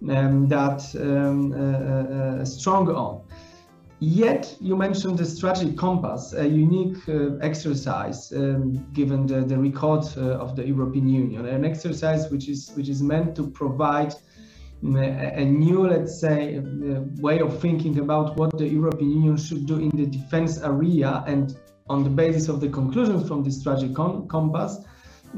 um, 0.10 0.48
that 0.48 0.82
um, 0.96 2.46
strong 2.46 2.90
on. 2.90 3.22
Yet, 4.02 4.56
you 4.62 4.78
mentioned 4.78 5.18
the 5.18 5.26
strategic 5.26 5.78
compass, 5.78 6.34
a 6.34 6.48
unique 6.48 6.98
uh, 7.10 7.36
exercise 7.42 8.32
um, 8.32 8.88
given 8.94 9.28
the, 9.28 9.42
the 9.42 9.58
record 9.58 10.06
uh, 10.16 10.40
of 10.40 10.56
the 10.56 10.66
European 10.66 11.10
Union, 11.10 11.46
an 11.46 11.66
exercise 11.66 12.32
which 12.32 12.48
is 12.48 12.72
which 12.76 12.88
is 12.88 13.04
meant 13.04 13.36
to 13.36 13.50
provide 13.50 14.14
a, 14.84 15.46
new, 15.46 15.88
let's 15.88 16.20
say, 16.20 16.58
uh, 16.58 17.02
way 17.22 17.40
of 17.40 17.60
thinking 17.60 18.00
about 18.00 18.38
what 18.38 18.58
the 18.58 18.68
European 18.68 19.12
Union 19.12 19.38
should 19.38 19.66
do 19.66 19.78
in 19.78 19.90
the 19.90 20.06
defense 20.06 20.60
area, 20.62 21.24
and 21.28 21.58
on 21.90 22.04
the 22.04 22.10
basis 22.10 22.48
of 22.48 22.62
the 22.62 22.70
conclusions 22.70 23.28
from 23.28 23.44
this 23.44 23.60
strategic 23.60 23.96
compass, 23.96 24.78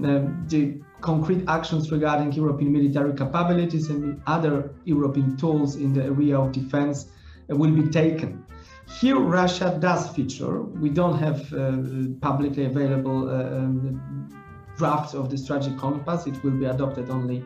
um, 0.04 0.46
the 0.48 0.80
concrete 1.02 1.44
actions 1.48 1.92
regarding 1.92 2.32
European 2.34 2.72
military 2.72 3.14
capabilities 3.14 3.90
and 3.90 4.22
other 4.28 4.74
European 4.86 5.36
tools 5.38 5.76
in 5.76 5.94
the 5.94 6.04
area 6.04 6.40
of 6.40 6.52
defense 6.52 7.08
will 7.48 7.72
be 7.72 7.90
taken. 7.90 8.46
Here, 9.00 9.18
Russia 9.18 9.78
does 9.80 10.10
feature. 10.10 10.62
We 10.62 10.90
don't 10.90 11.18
have 11.18 11.52
uh, 11.54 11.78
publicly 12.20 12.66
available 12.66 13.30
uh, 13.30 13.58
um, 13.58 14.30
drafts 14.78 15.14
of 15.14 15.30
the 15.30 15.38
strategic 15.38 15.78
compass. 15.78 16.28
It 16.28 16.44
will 16.44 16.52
be 16.52 16.66
adopted 16.66 17.10
only 17.10 17.44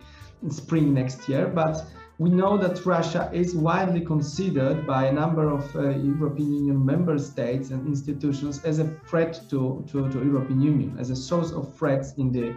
spring 0.50 0.94
next 0.94 1.28
year. 1.30 1.48
But 1.48 1.86
we 2.18 2.30
know 2.30 2.58
that 2.58 2.86
Russia 2.86 3.30
is 3.34 3.56
widely 3.56 4.02
considered 4.02 4.88
by 4.88 5.08
a 5.08 5.12
number 5.12 5.50
of 5.50 5.76
uh, 5.76 5.90
European 5.90 6.54
Union 6.54 6.86
member 6.86 7.20
states 7.20 7.72
and 7.72 7.86
institutions 7.88 8.64
as 8.64 8.80
a 8.80 8.88
threat 9.06 9.42
to, 9.50 9.84
to, 9.92 10.10
to 10.10 10.24
European 10.24 10.62
Union, 10.62 10.96
as 10.98 11.10
a 11.10 11.16
source 11.16 11.52
of 11.52 11.76
threats 11.76 12.14
in 12.14 12.32
the 12.32 12.56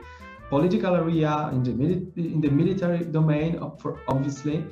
political 0.49 0.95
area, 0.95 1.51
in 1.53 1.63
the, 1.63 1.73
in 2.17 2.41
the 2.41 2.51
military 2.51 3.05
domain, 3.05 3.59
obviously, 4.07 4.65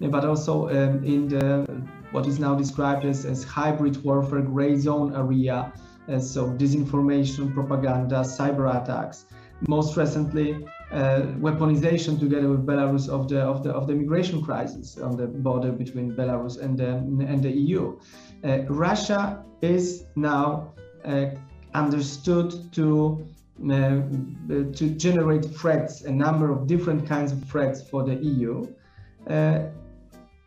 but 0.00 0.24
also 0.24 0.68
um, 0.68 1.02
in 1.04 1.28
the 1.28 1.66
what 2.12 2.26
is 2.26 2.38
now 2.38 2.54
described 2.54 3.04
as, 3.04 3.24
as 3.24 3.42
hybrid 3.42 4.02
warfare 4.04 4.42
gray 4.42 4.76
zone 4.76 5.16
area, 5.16 5.72
uh, 6.08 6.18
so 6.18 6.50
disinformation, 6.50 7.52
propaganda, 7.52 8.16
cyber 8.16 8.80
attacks. 8.80 9.24
Most 9.66 9.96
recently, 9.96 10.64
weaponization 10.94 12.18
together 12.18 12.48
with 12.48 12.64
Belarus 12.66 13.08
of 13.08 13.28
the 13.28 13.40
of 13.40 13.62
the 13.64 13.70
of 13.70 13.86
the 13.86 13.94
migration 13.94 14.42
crisis 14.42 14.98
on 14.98 15.16
the 15.16 15.26
border 15.26 15.72
between 15.72 16.12
Belarus 16.12 16.60
and 16.60 16.78
the 16.78 16.90
and 17.32 17.42
the 17.42 17.50
EU. 17.50 17.98
Uh, 18.44 18.58
Russia 18.68 19.44
is 19.62 20.04
now 20.16 20.72
uh, 21.04 21.26
understood 21.74 22.72
to 22.72 23.26
uh, 23.62 24.00
to 24.48 24.94
generate 24.96 25.44
threats, 25.44 26.02
a 26.02 26.10
number 26.10 26.50
of 26.50 26.66
different 26.66 27.06
kinds 27.06 27.32
of 27.32 27.42
threats 27.44 27.82
for 27.88 28.02
the 28.02 28.16
EU. 28.16 28.66
Uh, 29.28 29.60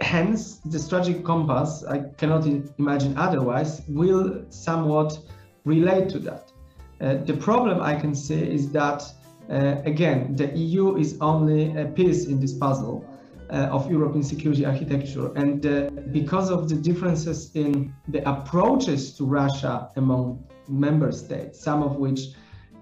hence, 0.01 0.57
the 0.65 0.77
strategic 0.77 1.23
compass, 1.23 1.83
I 1.85 1.99
cannot 2.17 2.45
imagine 2.77 3.17
otherwise, 3.17 3.81
will 3.87 4.45
somewhat 4.49 5.17
relate 5.63 6.09
to 6.09 6.19
that. 6.19 6.51
Uh, 6.99 7.15
the 7.23 7.37
problem 7.37 7.81
I 7.81 7.95
can 7.95 8.13
see 8.13 8.41
is 8.41 8.71
that, 8.71 9.03
uh, 9.49 9.81
again, 9.85 10.35
the 10.35 10.47
EU 10.57 10.97
is 10.97 11.17
only 11.21 11.75
a 11.77 11.85
piece 11.85 12.25
in 12.25 12.39
this 12.39 12.53
puzzle 12.53 13.05
uh, 13.49 13.69
of 13.71 13.89
European 13.89 14.23
security 14.23 14.65
architecture. 14.65 15.31
And 15.35 15.65
uh, 15.65 15.89
because 16.11 16.49
of 16.49 16.67
the 16.67 16.75
differences 16.75 17.51
in 17.55 17.93
the 18.09 18.27
approaches 18.29 19.15
to 19.17 19.25
Russia 19.25 19.89
among 19.95 20.43
member 20.67 21.11
states, 21.11 21.59
some 21.59 21.81
of 21.81 21.95
which 21.95 22.21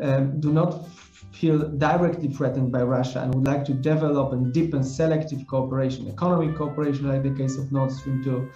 um, 0.01 0.39
do 0.39 0.51
not 0.51 0.87
feel 1.31 1.59
directly 1.77 2.29
threatened 2.29 2.71
by 2.71 2.81
Russia 2.81 3.21
and 3.21 3.35
would 3.35 3.45
like 3.45 3.65
to 3.65 3.73
develop 3.73 4.33
and 4.33 4.53
deepen 4.53 4.83
selective 4.83 5.45
cooperation, 5.47 6.07
economic 6.07 6.55
cooperation, 6.55 7.07
like 7.09 7.23
the 7.23 7.35
case 7.35 7.57
of 7.57 7.71
Nord 7.71 7.91
Stream 7.91 8.23
2, 8.23 8.49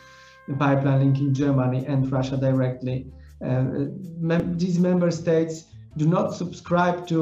the 0.48 0.56
pipeline 0.56 1.00
linking 1.00 1.34
Germany 1.34 1.86
and 1.86 2.12
Russia 2.12 2.38
directly. 2.38 3.06
Uh, 3.44 3.88
mem- 4.18 4.58
these 4.58 4.80
member 4.80 5.12
states 5.12 5.66
do 6.00 6.08
not 6.08 6.34
subscribe 6.34 7.06
to 7.08 7.20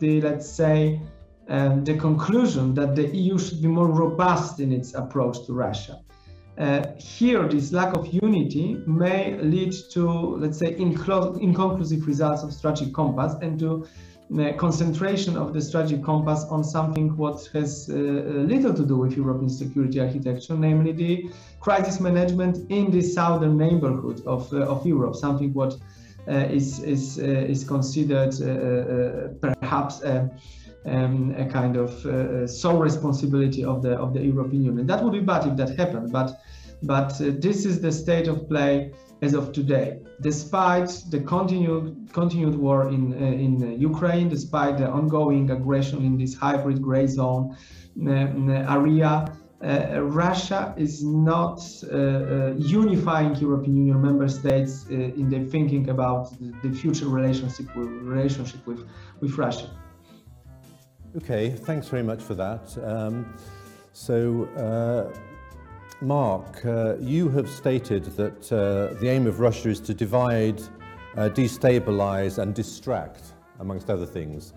the, 0.00 0.20
let's 0.20 0.48
say, 0.48 1.00
um, 1.48 1.82
the 1.84 1.96
conclusion 1.96 2.74
that 2.74 2.94
the 2.94 3.06
EU 3.16 3.38
should 3.38 3.62
be 3.62 3.68
more 3.68 3.88
robust 3.88 4.60
in 4.60 4.70
its 4.70 4.94
approach 4.94 5.46
to 5.46 5.54
Russia. 5.54 6.00
Uh, 6.58 6.82
here, 6.98 7.48
this 7.48 7.72
lack 7.72 7.96
of 7.96 8.04
unity 8.12 8.82
may 8.86 9.40
lead 9.40 9.72
to, 9.92 10.02
let's 10.42 10.58
say, 10.58 10.76
inconclusive 10.76 12.06
results 12.06 12.42
of 12.42 12.52
strategic 12.52 12.92
compass 12.92 13.32
and 13.40 13.58
to 13.58 13.86
concentration 14.58 15.38
of 15.38 15.54
the 15.54 15.60
strategic 15.60 16.04
compass 16.04 16.44
on 16.50 16.62
something 16.62 17.16
what 17.16 17.48
has 17.54 17.88
uh, 17.88 17.94
little 17.94 18.74
to 18.74 18.84
do 18.84 18.98
with 18.98 19.16
European 19.16 19.48
security 19.48 20.00
architecture, 20.00 20.54
namely 20.54 20.92
the 20.92 21.30
crisis 21.60 21.98
management 21.98 22.70
in 22.70 22.90
the 22.90 23.00
southern 23.00 23.56
neighborhood 23.56 24.20
of, 24.26 24.52
uh, 24.52 24.58
of 24.66 24.86
Europe, 24.86 25.16
something 25.16 25.54
what 25.54 25.72
uh, 25.72 25.76
Uh, 26.28 26.46
is 26.50 26.80
is 26.80 27.18
uh, 27.18 27.22
is 27.22 27.64
considered 27.64 28.34
uh, 28.42 29.28
perhaps 29.40 30.02
a, 30.02 30.30
um, 30.84 31.34
a 31.38 31.46
kind 31.46 31.76
of 31.76 31.90
sole 32.50 32.78
responsibility 32.78 33.64
of 33.64 33.80
the 33.82 33.96
of 33.96 34.12
the 34.12 34.20
European 34.20 34.62
Union. 34.62 34.86
That 34.86 35.02
would 35.02 35.14
be 35.14 35.20
bad 35.20 35.46
if 35.46 35.56
that 35.56 35.78
happened, 35.78 36.12
but 36.12 36.38
but 36.82 37.18
this 37.18 37.64
is 37.64 37.80
the 37.80 37.90
state 37.90 38.28
of 38.28 38.46
play 38.48 38.92
as 39.22 39.34
of 39.34 39.52
today. 39.52 40.00
Despite 40.20 40.90
the 41.10 41.20
continued, 41.20 42.08
continued 42.12 42.56
war 42.56 42.88
in, 42.88 43.12
uh, 43.14 43.16
in 43.16 43.80
Ukraine, 43.80 44.28
despite 44.28 44.78
the 44.78 44.88
ongoing 44.88 45.50
aggression 45.50 46.04
in 46.04 46.16
this 46.18 46.34
hybrid 46.34 46.80
gray 46.82 47.06
zone 47.06 47.56
uh, 48.06 48.10
area, 48.10 49.32
uh, 49.64 50.00
Russia 50.02 50.74
is 50.76 51.02
not 51.02 51.60
uh, 51.60 51.96
uh, 51.96 52.54
unifying 52.56 53.34
European 53.36 53.76
Union 53.76 54.00
member 54.00 54.28
states 54.28 54.86
uh, 54.90 54.94
in 54.94 55.28
their 55.28 55.44
thinking 55.44 55.90
about 55.90 56.32
the, 56.62 56.70
future 56.70 57.08
relationship 57.08 57.74
with, 57.76 57.88
relationship 57.88 58.64
with, 58.66 58.86
with 59.20 59.36
Russia. 59.36 59.68
Okay, 61.16 61.50
thanks 61.50 61.88
very 61.88 62.04
much 62.04 62.22
for 62.22 62.34
that. 62.34 62.76
Um, 62.84 63.34
so 63.92 64.46
Mark, 66.00 66.64
uh, 66.64 66.96
you 67.00 67.28
have 67.30 67.50
stated 67.50 68.04
that 68.16 68.52
uh, 68.52 68.94
the 69.00 69.08
aim 69.08 69.26
of 69.26 69.40
Russia 69.40 69.70
is 69.70 69.80
to 69.80 69.92
divide, 69.92 70.60
uh, 71.16 71.28
destabilize, 71.28 72.38
and 72.38 72.54
distract, 72.54 73.34
amongst 73.58 73.90
other 73.90 74.06
things. 74.06 74.52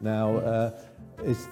Now, 0.00 0.36
uh, 0.36 0.70
is, 1.24 1.48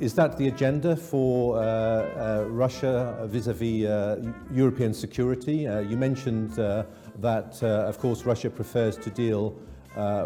is 0.00 0.14
that 0.14 0.36
the 0.36 0.48
agenda 0.48 0.96
for 0.96 1.56
uh, 1.56 1.60
uh, 1.60 2.46
Russia 2.48 3.26
vis 3.26 3.46
a 3.46 3.52
vis 3.54 4.24
European 4.52 4.92
security? 4.92 5.68
Uh, 5.68 5.80
you 5.80 5.96
mentioned 5.96 6.58
uh, 6.58 6.84
that, 7.20 7.62
uh, 7.62 7.88
of 7.88 7.98
course, 7.98 8.24
Russia 8.24 8.50
prefers 8.50 8.96
to 8.96 9.10
deal 9.10 9.54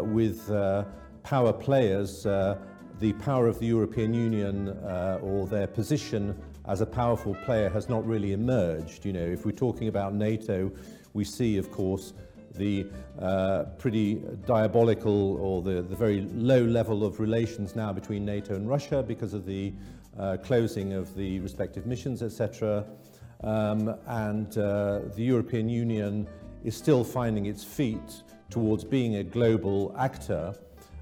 with 0.01 0.47
power 1.23 1.53
players. 1.53 2.23
the 2.99 3.13
power 3.13 3.47
of 3.47 3.59
the 3.59 3.65
European 3.65 4.13
Union 4.13 4.69
or 5.21 5.47
their 5.47 5.67
position 5.67 6.35
as 6.65 6.81
a 6.81 6.85
powerful 6.85 7.35
player 7.45 7.69
has 7.69 7.87
not 7.87 8.05
really 8.05 8.33
emerged. 8.33 9.05
You 9.05 9.13
know, 9.13 9.25
if 9.25 9.45
we're 9.45 9.61
talking 9.67 9.87
about 9.87 10.13
NATO, 10.13 10.71
we 11.13 11.23
see, 11.23 11.57
of 11.57 11.71
course, 11.71 12.13
the 12.59 12.85
uh, 13.19 13.63
pretty 13.79 14.21
diabolical 14.45 15.37
or 15.37 15.63
the, 15.63 15.81
the 15.81 15.95
very 15.95 16.21
low 16.33 16.61
level 16.61 17.03
of 17.03 17.19
relations 17.19 17.75
now 17.75 17.91
between 17.91 18.23
NATO 18.25 18.53
and 18.53 18.69
Russia 18.69 19.01
because 19.01 19.33
of 19.33 19.47
the 19.47 19.73
uh, 20.19 20.37
closing 20.43 20.93
of 20.93 21.15
the 21.15 21.39
respective 21.39 21.87
missions, 21.87 22.21
etc. 22.21 22.85
Um, 23.43 23.95
and 24.05 24.55
uh, 24.57 24.99
the 25.15 25.23
European 25.23 25.67
Union 25.69 26.27
is 26.63 26.77
still 26.77 27.03
finding 27.03 27.47
its 27.47 27.63
feet 27.63 28.23
towards 28.51 28.83
being 28.83 29.15
a 29.15 29.23
global 29.23 29.95
actor 29.97 30.53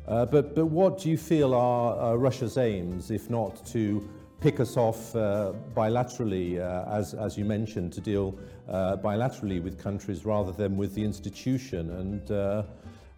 Uh, 0.07 0.25
but, 0.25 0.55
but 0.55 0.67
what 0.67 0.99
do 0.99 1.09
you 1.09 1.17
feel 1.17 1.53
are 1.53 2.13
uh, 2.13 2.15
Russia's 2.15 2.57
aims, 2.57 3.11
if 3.11 3.29
not 3.29 3.65
to 3.65 4.07
pick 4.39 4.59
us 4.61 4.77
off 4.77 5.13
uh, 5.15 5.51
bilaterally, 5.75 6.59
uh, 6.59 6.89
as, 6.89 7.13
as 7.13 7.37
you 7.37 7.43
mentioned, 7.43 7.91
to 7.91 7.99
deal 7.99 8.37
uh, 8.69 8.97
bilaterally 8.97 9.61
with 9.61 9.81
countries 9.81 10.25
rather 10.25 10.51
than 10.51 10.77
with 10.77 10.93
the 10.93 11.03
institution? 11.03 11.91
And, 11.91 12.31
uh, 12.31 12.63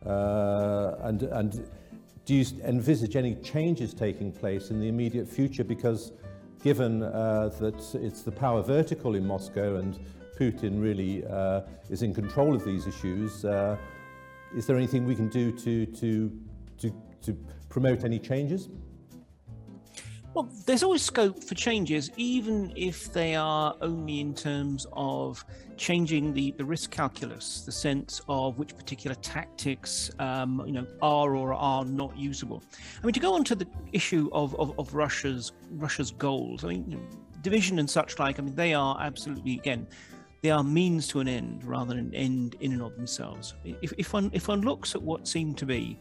uh, 0.06 0.96
and, 1.02 1.24
and 1.24 1.70
do 2.26 2.36
you 2.36 2.46
envisage 2.64 3.16
any 3.16 3.36
changes 3.36 3.94
taking 3.94 4.32
place 4.32 4.70
in 4.70 4.80
the 4.80 4.88
immediate 4.88 5.28
future? 5.28 5.64
Because 5.64 6.12
given 6.64 7.04
uh, 7.04 7.50
that 7.60 7.96
it's 7.96 8.22
the 8.22 8.32
power 8.32 8.62
vertical 8.62 9.16
in 9.16 9.26
Moscow 9.26 9.78
and 9.78 10.00
Putin 10.40 10.82
really 10.82 11.26
uh, 11.26 11.62
is 11.90 12.02
in 12.02 12.14
control 12.14 12.56
of 12.56 12.64
these 12.64 12.88
issues, 12.88 13.46
uh, 13.46 13.78
is 14.56 14.66
there 14.66 14.78
anything 14.78 15.06
we 15.06 15.16
can 15.16 15.30
do 15.30 15.52
to, 15.52 15.86
to, 15.88 16.32
to, 16.78 16.94
to 17.22 17.38
promote 17.70 18.04
any 18.04 18.20
changes? 18.20 18.70
Well, 20.40 20.48
there's 20.66 20.84
always 20.84 21.02
scope 21.02 21.44
for 21.44 21.54
changes, 21.54 22.12
even 22.16 22.72
if 22.74 23.12
they 23.12 23.36
are 23.36 23.76
only 23.82 24.22
in 24.22 24.34
terms 24.34 24.88
of 24.94 25.44
changing 25.76 26.34
the, 26.34 26.52
the 26.52 26.64
risk 26.64 26.92
calculus, 26.92 27.64
the 27.66 27.74
sense 27.74 28.22
of 28.30 28.58
which 28.58 28.74
particular 28.74 29.18
tactics, 29.18 30.10
um, 30.20 30.64
you 30.66 30.72
know, 30.72 30.88
are 31.02 31.36
or 31.36 31.54
are 31.54 31.84
not 31.84 32.18
usable. 32.18 32.64
I 33.04 33.06
mean, 33.06 33.12
to 33.16 33.20
go 33.20 33.34
on 33.34 33.44
to 33.44 33.56
the 33.56 33.68
issue 33.92 34.30
of, 34.32 34.58
of, 34.58 34.80
of 34.80 34.94
Russia's 34.94 35.52
Russia's 35.72 36.12
goals, 36.12 36.64
I 36.64 36.70
mean, 36.70 36.86
you 36.88 36.96
know, 36.96 37.04
division 37.42 37.78
and 37.78 37.90
such 37.90 38.18
like. 38.18 38.40
I 38.40 38.42
mean, 38.42 38.56
they 38.56 38.74
are 38.74 38.98
absolutely 39.02 39.56
again, 39.56 39.88
they 40.42 40.52
are 40.52 40.64
means 40.64 41.10
to 41.10 41.20
an 41.20 41.28
end 41.28 41.66
rather 41.66 41.96
than 41.96 42.06
an 42.06 42.16
end 42.16 42.56
in 42.62 42.72
and 42.72 42.82
of 42.82 42.96
themselves. 42.96 43.56
If, 43.82 43.92
if 43.98 44.14
one 44.14 44.30
if 44.32 44.48
one 44.48 44.62
looks 44.62 44.96
at 44.96 45.02
what 45.02 45.28
seemed 45.28 45.58
to 45.58 45.66
be 45.66 46.00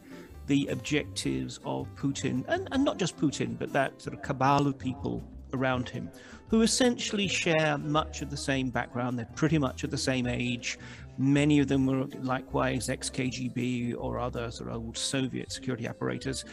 the 0.49 0.67
objectives 0.67 1.59
of 1.63 1.87
Putin, 1.95 2.43
and, 2.47 2.67
and 2.71 2.83
not 2.83 2.97
just 2.97 3.15
Putin, 3.17 3.57
but 3.57 3.71
that 3.71 4.01
sort 4.01 4.15
of 4.15 4.23
cabal 4.23 4.65
of 4.65 4.79
people 4.79 5.23
around 5.53 5.87
him, 5.87 6.09
who 6.47 6.63
essentially 6.63 7.27
share 7.27 7.77
much 7.77 8.23
of 8.23 8.31
the 8.31 8.37
same 8.37 8.71
background. 8.71 9.17
They're 9.17 9.29
pretty 9.35 9.59
much 9.59 9.83
at 9.83 9.91
the 9.91 9.97
same 9.97 10.25
age. 10.25 10.79
Many 11.19 11.59
of 11.59 11.67
them 11.67 11.85
were 11.85 12.07
likewise 12.23 12.89
ex 12.89 13.11
KGB 13.11 13.95
or 13.95 14.19
other 14.19 14.49
sort 14.49 14.69
of 14.69 14.77
old 14.77 14.97
Soviet 14.97 15.51
security 15.51 15.85
apparatus, 15.85 16.45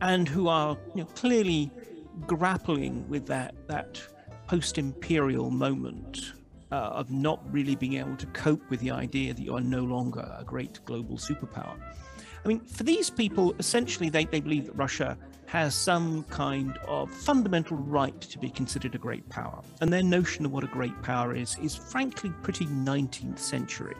and 0.00 0.26
who 0.26 0.48
are 0.48 0.76
you 0.96 1.02
know, 1.02 1.08
clearly 1.14 1.70
grappling 2.26 3.08
with 3.08 3.26
that 3.26 3.54
that 3.68 4.02
post-imperial 4.48 5.50
moment 5.50 6.32
uh, 6.72 6.74
of 6.74 7.12
not 7.12 7.40
really 7.52 7.76
being 7.76 7.94
able 7.94 8.16
to 8.16 8.26
cope 8.26 8.68
with 8.70 8.80
the 8.80 8.90
idea 8.90 9.32
that 9.32 9.42
you 9.42 9.54
are 9.54 9.60
no 9.60 9.82
longer 9.82 10.34
a 10.36 10.42
great 10.42 10.84
global 10.84 11.16
superpower. 11.16 11.76
I 12.46 12.48
mean, 12.48 12.60
for 12.60 12.84
these 12.84 13.10
people, 13.10 13.56
essentially, 13.58 14.08
they, 14.08 14.24
they 14.24 14.38
believe 14.38 14.66
that 14.66 14.76
Russia 14.76 15.18
has 15.46 15.74
some 15.74 16.22
kind 16.30 16.78
of 16.86 17.12
fundamental 17.12 17.76
right 17.76 18.20
to 18.20 18.38
be 18.38 18.50
considered 18.50 18.94
a 18.94 18.98
great 18.98 19.28
power. 19.28 19.60
And 19.80 19.92
their 19.92 20.04
notion 20.04 20.46
of 20.46 20.52
what 20.52 20.62
a 20.62 20.68
great 20.68 21.02
power 21.02 21.34
is 21.34 21.58
is 21.60 21.74
frankly 21.74 22.32
pretty 22.44 22.66
19th 22.66 23.40
century. 23.40 23.96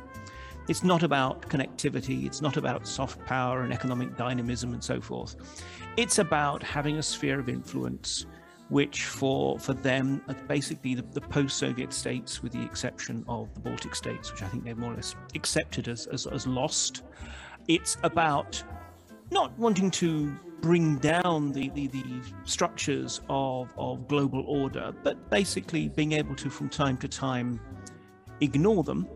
It's 0.69 0.85
not 0.85 1.03
about 1.03 1.43
connectivity, 1.43 2.25
it's 2.25 2.41
not 2.41 2.57
about 2.57 2.87
soft 2.87 3.19
power 3.27 3.63
and 3.63 3.73
economic 3.73 4.17
dynamism 4.17 4.73
and 4.73 4.85
so 4.85 5.01
forth. 5.01 5.35
It's 5.97 6.21
about 6.21 6.63
having 6.63 6.99
a 6.99 7.03
sphere 7.03 7.41
of 7.41 7.49
influence, 7.49 8.27
which 8.69 9.07
for, 9.07 9.59
for 9.59 9.73
them 9.73 10.23
basically 10.47 10.95
the, 10.95 11.03
the 11.03 11.21
post 11.21 11.59
Soviet 11.59 11.93
states, 11.93 12.45
with 12.45 12.53
the 12.53 12.63
exception 12.63 13.25
of 13.27 13.53
the 13.55 13.61
Baltic 13.61 13.97
states, 13.97 14.31
which 14.31 14.45
I 14.45 14.47
think 14.47 14.63
they've 14.63 14.79
more 14.79 14.93
or 14.93 14.97
less 14.97 15.17
accepted 15.35 15.89
as, 15.89 16.07
as, 16.07 16.29
as 16.29 16.47
lost. 16.47 17.03
It's 17.69 17.97
about 18.03 18.63
not 19.31 19.57
wanting 19.59 19.91
to 19.93 20.39
bring 20.61 20.97
down 20.99 21.53
the, 21.53 21.69
the, 21.71 21.89
the, 21.89 22.05
structures 22.45 23.21
of, 23.29 23.73
of 23.77 24.09
global 24.09 24.45
order, 24.47 24.93
but 25.03 25.31
basically 25.31 25.89
being 25.89 26.13
able 26.13 26.35
to, 26.37 26.51
from 26.51 26.69
time 26.69 26.97
to 26.99 27.09
time, 27.09 27.61
ignore 28.41 28.83
them. 28.83 29.07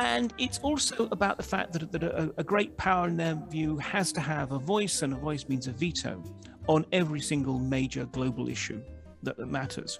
And 0.00 0.32
it's 0.38 0.58
also 0.60 1.08
about 1.12 1.36
the 1.36 1.42
fact 1.42 1.72
that, 1.72 1.92
that 1.92 2.02
a, 2.02 2.32
a 2.36 2.44
great 2.44 2.76
power, 2.76 3.08
in 3.08 3.16
their 3.16 3.34
view, 3.48 3.76
has 3.78 4.12
to 4.12 4.20
have 4.20 4.52
a 4.52 4.58
voice, 4.58 5.02
and 5.02 5.12
a 5.12 5.16
voice 5.16 5.48
means 5.48 5.66
a 5.66 5.72
veto 5.72 6.22
on 6.68 6.84
every 6.92 7.20
single 7.20 7.58
major 7.58 8.04
global 8.06 8.48
issue 8.48 8.82
that, 9.22 9.36
that 9.36 9.46
matters. 9.46 9.98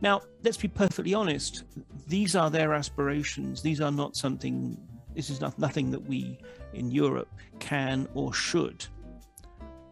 Now, 0.00 0.22
let's 0.42 0.56
be 0.56 0.68
perfectly 0.68 1.14
honest, 1.14 1.64
these 2.06 2.36
are 2.36 2.50
their 2.50 2.72
aspirations. 2.72 3.62
These 3.62 3.80
are 3.80 3.92
not 3.92 4.16
something 4.16 4.76
this 5.14 5.30
is 5.30 5.40
not, 5.40 5.58
nothing 5.58 5.90
that 5.90 6.06
we 6.06 6.38
in 6.72 6.90
Europe 6.90 7.32
can 7.58 8.08
or 8.14 8.32
should 8.32 8.86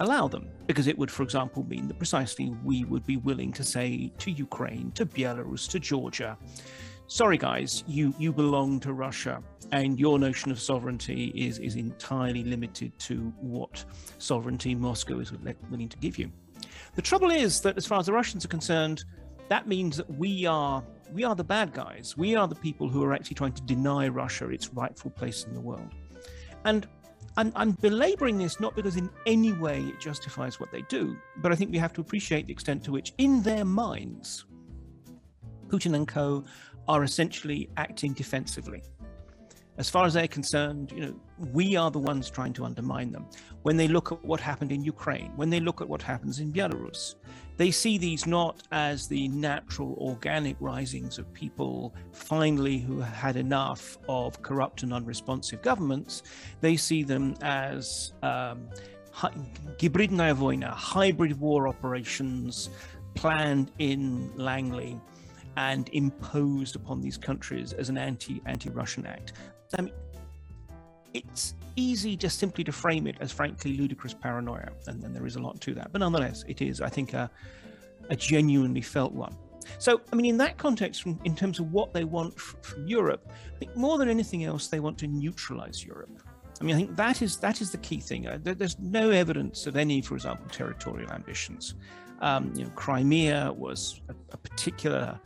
allow 0.01 0.27
them, 0.27 0.49
because 0.67 0.89
it 0.89 0.99
would, 0.99 1.11
for 1.11 1.23
example, 1.23 1.65
mean 1.65 1.87
that 1.89 1.99
precisely 1.99 2.55
we 2.65 2.85
would 2.85 3.07
be 3.07 3.19
willing 3.19 3.53
to 3.53 3.63
say 3.63 4.13
to 4.19 4.31
Ukraine, 4.31 4.91
to 4.93 5.07
Belarus, 5.07 5.69
to 5.71 5.79
Georgia, 5.79 6.37
sorry 7.07 7.39
guys, 7.39 7.85
you, 7.87 8.13
you 8.19 8.33
belong 8.33 8.81
to 8.81 8.93
Russia, 8.93 9.43
and 9.71 10.01
your 10.01 10.19
notion 10.19 10.51
of 10.51 10.61
sovereignty 10.61 11.33
is, 11.37 11.59
is 11.59 11.77
entirely 11.77 12.43
limited 12.43 12.99
to 12.99 13.33
what 13.41 13.85
sovereignty 14.19 14.75
Moscow 14.75 15.21
is 15.21 15.33
willing 15.71 15.89
to 15.89 15.99
give 15.99 16.19
you. 16.19 16.31
The 16.95 17.03
trouble 17.03 17.31
is 17.31 17.61
that, 17.61 17.77
as 17.77 17.87
far 17.87 18.01
as 18.01 18.07
the 18.07 18.13
Russians 18.13 18.45
are 18.45 18.49
concerned, 18.49 19.05
that 19.53 19.69
means 19.69 19.99
that 19.99 20.09
we 20.09 20.47
are 20.47 20.83
we 21.12 21.25
are 21.25 21.35
the 21.35 21.45
bad 21.45 21.75
guys. 21.75 22.17
We 22.17 22.35
are 22.35 22.49
the 22.49 22.55
people 22.55 22.88
who 22.88 23.05
are 23.05 23.12
actually 23.12 23.35
trying 23.35 23.53
to 23.53 23.62
deny 23.65 24.09
Russia 24.09 24.49
its 24.49 24.73
rightful 24.73 25.11
place 25.11 25.45
in 25.45 25.53
the 25.53 25.61
world. 25.61 25.91
And 26.65 26.88
I'm, 27.37 27.53
I'm, 27.55 27.73
belaboring 27.73 28.38
this 28.38 28.61
not 28.61 28.75
because 28.75 28.97
in 28.97 29.11
any 29.27 29.53
way 29.53 29.83
it 29.83 30.01
justifies 30.01 30.59
what 30.59 30.73
they 30.73 30.81
do, 30.88 31.19
but 31.37 31.53
I 31.53 31.55
think 31.55 31.71
we 31.71 31.77
have 31.77 31.93
to 31.95 32.01
appreciate 32.01 32.47
the 32.47 32.53
extent 32.55 32.83
to 32.85 32.93
which, 32.93 33.12
in 33.19 33.43
their 33.43 33.67
minds, 33.67 34.47
Putin 35.69 35.97
and 35.97 36.09
co 36.09 36.45
are 36.88 37.05
essentially 37.05 37.69
acting 37.77 38.15
defensively 38.15 38.83
As 39.82 39.92
far 39.92 40.06
as 40.06 40.16
they're 40.16 40.28
concerned, 40.28 40.92
you 40.92 41.02
know, 41.02 41.16
we 41.54 41.76
are 41.76 41.92
the 41.92 42.00
ones 42.00 42.32
trying 42.32 42.54
to 42.54 42.66
undermine 42.66 43.12
them. 43.12 43.28
When 43.62 43.78
they 43.78 43.88
look 43.88 44.12
at 44.12 44.26
what 44.26 44.40
happened 44.40 44.72
in 44.72 44.84
Ukraine, 44.84 45.32
when 45.36 45.52
they 45.52 45.60
look 45.60 45.82
at 45.82 45.88
what 45.88 46.02
happens 46.02 46.40
in 46.40 46.52
Belarus, 46.52 47.13
they 47.58 47.70
see 47.70 48.00
these 48.00 48.26
not 48.26 48.63
as 48.72 49.08
the 49.08 49.28
natural 49.28 49.96
organic 50.00 50.56
risings 50.60 51.20
of 51.20 51.32
people 51.32 51.94
finally 52.12 52.80
who 52.80 53.00
had 53.00 53.36
enough 53.36 54.00
of 54.10 54.42
corrupt 54.42 54.82
and 54.82 54.94
unresponsive 54.94 55.62
governments. 55.62 56.24
They 56.60 56.76
see 56.76 57.04
them 57.04 57.36
as 57.42 58.13
um, 58.24 58.70
hybridная 59.13 60.36
война, 60.36 60.72
hybrid 60.72 61.40
war 61.40 61.68
operations 61.68 62.72
planned 63.13 63.72
in 63.78 64.32
Langley 64.36 65.00
and 65.56 65.90
imposed 65.94 66.76
upon 66.76 67.02
these 67.02 67.18
countries 67.18 67.74
as 67.74 67.90
an 67.90 67.98
anti 67.98 68.42
anti 68.46 68.70
Russian 68.70 69.06
act. 69.06 69.34
Mean, 69.81 69.93
it's 71.15 71.55
easy 71.77 72.17
just 72.17 72.39
simply 72.39 72.65
to 72.65 72.73
frame 72.73 73.07
it 73.07 73.17
as 73.21 73.33
frankly 73.33 73.77
ludicrous 73.77 74.15
paranoia, 74.15 74.71
and 74.87 75.03
then 75.03 75.13
there 75.13 75.27
is 75.27 75.37
a 75.37 75.41
lot 75.41 75.61
to 75.63 75.75
that. 75.75 75.93
But 75.93 76.01
nonetheless, 76.01 76.45
it 76.47 76.61
is, 76.61 76.81
I 76.81 76.89
think, 76.89 77.15
a, 77.15 77.31
a 78.11 78.17
genuinely 78.17 78.83
felt 78.83 79.13
one. 79.13 79.37
So, 79.79 80.01
I 80.13 80.17
mean, 80.17 80.27
in 80.27 80.37
that 80.39 80.59
context, 80.59 81.03
from, 81.03 81.19
in 81.25 81.35
terms 81.35 81.59
of 81.59 81.73
what 81.73 81.93
they 81.93 82.05
want 82.05 82.35
f- 82.37 82.57
from 82.63 82.87
Europe, 82.87 83.31
I 83.55 83.59
think 83.59 83.77
more 83.77 83.97
than 83.99 84.09
anything 84.09 84.45
else, 84.45 84.69
they 84.69 84.81
want 84.81 84.99
to 84.99 85.07
neutralize 85.07 85.85
Europe. 85.85 86.23
I 86.61 86.65
mean, 86.65 86.77
I 86.77 86.79
think 86.79 86.97
that 86.97 87.23
is 87.23 87.39
that 87.39 87.61
is 87.61 87.71
the 87.71 87.79
key 87.79 88.01
thing. 88.01 88.27
Uh, 88.27 88.39
there, 88.41 88.55
there's 88.55 88.79
no 88.79 89.11
evidence 89.11 89.67
of 89.67 89.77
any, 89.77 90.01
for 90.01 90.15
example, 90.15 90.47
territorial 90.51 91.11
ambitions. 91.11 91.75
Um, 92.21 92.53
you 92.55 92.65
know, 92.65 92.71
Crimea 92.71 93.53
was 93.53 94.01
a, 94.09 94.15
a 94.33 94.37
particular 94.37 95.19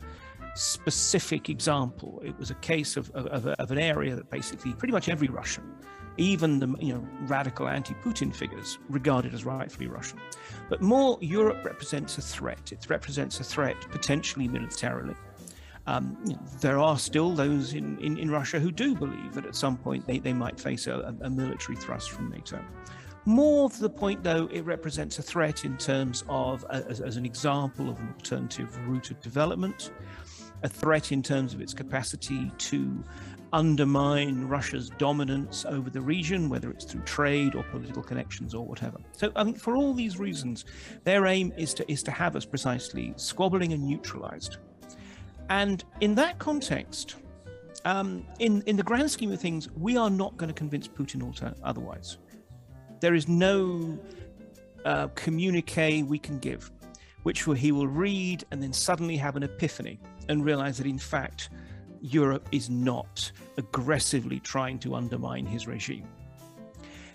specific 0.57 1.49
example. 1.49 2.21
It 2.23 2.37
was 2.37 2.51
a 2.51 2.55
case 2.55 2.97
of, 2.97 3.09
of, 3.11 3.45
of, 3.45 3.71
an 3.71 3.77
area 3.77 4.15
that 4.15 4.29
basically 4.29 4.73
pretty 4.73 4.91
much 4.91 5.09
every 5.09 5.27
Russian, 5.27 5.63
even 6.17 6.59
the 6.59 6.75
you 6.79 6.93
know 6.93 7.07
radical 7.21 7.67
anti-Putin 7.67 8.35
figures, 8.35 8.79
regarded 8.89 9.33
as 9.33 9.45
rightfully 9.45 9.87
Russian. 9.87 10.19
But 10.69 10.81
more, 10.81 11.17
Europe 11.21 11.63
represents 11.63 12.17
a 12.17 12.21
threat. 12.21 12.71
It 12.71 12.85
represents 12.89 13.39
a 13.39 13.43
threat 13.43 13.77
potentially 13.89 14.47
militarily. 14.47 15.15
Um, 15.85 16.17
there 16.59 16.79
are 16.79 16.99
still 16.99 17.31
those 17.31 17.73
in, 17.73 17.97
in, 17.99 18.17
in, 18.17 18.29
Russia 18.29 18.59
who 18.59 18.73
do 18.73 18.93
believe 18.93 19.33
that 19.35 19.45
at 19.45 19.55
some 19.55 19.77
point 19.77 20.05
they, 20.05 20.19
they 20.19 20.33
might 20.33 20.59
face 20.59 20.85
a, 20.85 21.15
a 21.21 21.29
military 21.29 21.77
thrust 21.77 22.11
from 22.11 22.29
NATO. 22.29 22.59
More 23.27 23.69
to 23.69 23.81
the 23.81 23.89
point, 23.89 24.23
though, 24.23 24.47
it 24.53 24.61
represents 24.61 25.19
a 25.19 25.21
threat 25.21 25.65
in 25.65 25.75
terms 25.75 26.23
of, 26.29 26.65
as, 26.69 27.01
as, 27.01 27.17
an 27.17 27.25
example 27.25 27.89
of 27.89 27.99
an 27.99 28.07
alternative 28.15 28.73
route 28.87 29.11
of 29.11 29.19
development, 29.19 29.91
a 30.63 30.69
threat 30.69 31.11
in 31.11 31.21
terms 31.21 31.53
of 31.53 31.61
its 31.61 31.73
capacity 31.73 32.51
to 32.57 33.03
undermine 33.53 34.45
Russia's 34.47 34.89
dominance 34.97 35.65
over 35.65 35.89
the 35.89 36.01
region, 36.01 36.49
whether 36.49 36.69
it's 36.69 36.85
through 36.85 37.01
trade 37.01 37.55
or 37.55 37.63
political 37.63 38.03
connections 38.03 38.53
or 38.53 38.65
whatever. 38.65 38.97
So, 39.13 39.31
I 39.35 39.43
mean, 39.43 39.55
for 39.55 39.75
all 39.75 39.93
these 39.93 40.19
reasons, 40.19 40.65
their 41.03 41.25
aim 41.25 41.53
is 41.57 41.73
to 41.75 41.91
is 41.91 42.03
to 42.03 42.11
have 42.11 42.35
us 42.35 42.45
precisely 42.45 43.13
squabbling 43.15 43.73
and 43.73 43.83
neutralized. 43.83 44.57
And 45.49 45.83
in 46.01 46.15
that 46.15 46.39
context, 46.39 47.15
um, 47.85 48.25
in 48.39 48.61
in 48.63 48.75
the 48.75 48.83
grand 48.83 49.09
scheme 49.09 49.31
of 49.31 49.39
things, 49.39 49.69
we 49.71 49.95
are 49.97 50.09
not 50.09 50.35
going 50.37 50.49
to 50.49 50.53
convince 50.53 50.87
Putin 50.87 51.55
otherwise. 51.63 52.17
There 52.99 53.13
is 53.13 53.27
no 53.27 53.97
uh, 54.85 55.07
communique 55.09 56.03
we 56.03 56.19
can 56.19 56.39
give, 56.39 56.71
which 57.23 57.43
he 57.43 57.71
will 57.71 57.87
read 57.87 58.43
and 58.51 58.61
then 58.61 58.73
suddenly 58.73 59.15
have 59.17 59.35
an 59.35 59.43
epiphany 59.43 59.99
and 60.29 60.45
realize 60.45 60.77
that 60.77 60.87
in 60.87 60.99
fact 60.99 61.49
Europe 62.01 62.47
is 62.51 62.69
not 62.69 63.31
aggressively 63.57 64.39
trying 64.39 64.79
to 64.79 64.95
undermine 64.95 65.45
his 65.45 65.67
regime. 65.67 66.07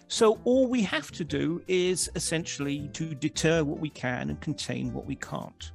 So 0.09 0.39
all 0.45 0.67
we 0.67 0.83
have 0.83 1.11
to 1.13 1.25
do 1.25 1.63
is 1.69 2.11
essentially 2.17 2.91
to 2.93 3.15
deter 3.15 3.65
what 3.65 3.79
we 3.79 3.89
can 3.89 4.29
and 4.29 4.41
contain 4.41 4.93
what 4.93 5.07
we 5.07 5.17
can't. 5.17 5.73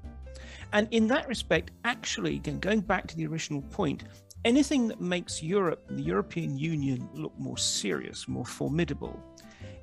And 0.74 0.88
in 0.92 1.08
that 1.08 1.28
respect, 1.28 1.72
actually, 1.86 2.36
again, 2.36 2.60
going 2.60 2.82
back 2.82 3.08
to 3.08 3.16
the 3.16 3.26
original 3.26 3.62
point, 3.64 4.04
anything 4.46 4.88
that 4.90 5.02
makes 5.02 5.42
Europe 5.42 5.86
and 5.90 5.98
the 5.98 6.04
European 6.04 6.58
Union 6.58 7.10
look 7.14 7.34
more 7.40 7.58
serious, 7.58 8.28
more 8.28 8.46
formidable, 8.46 9.20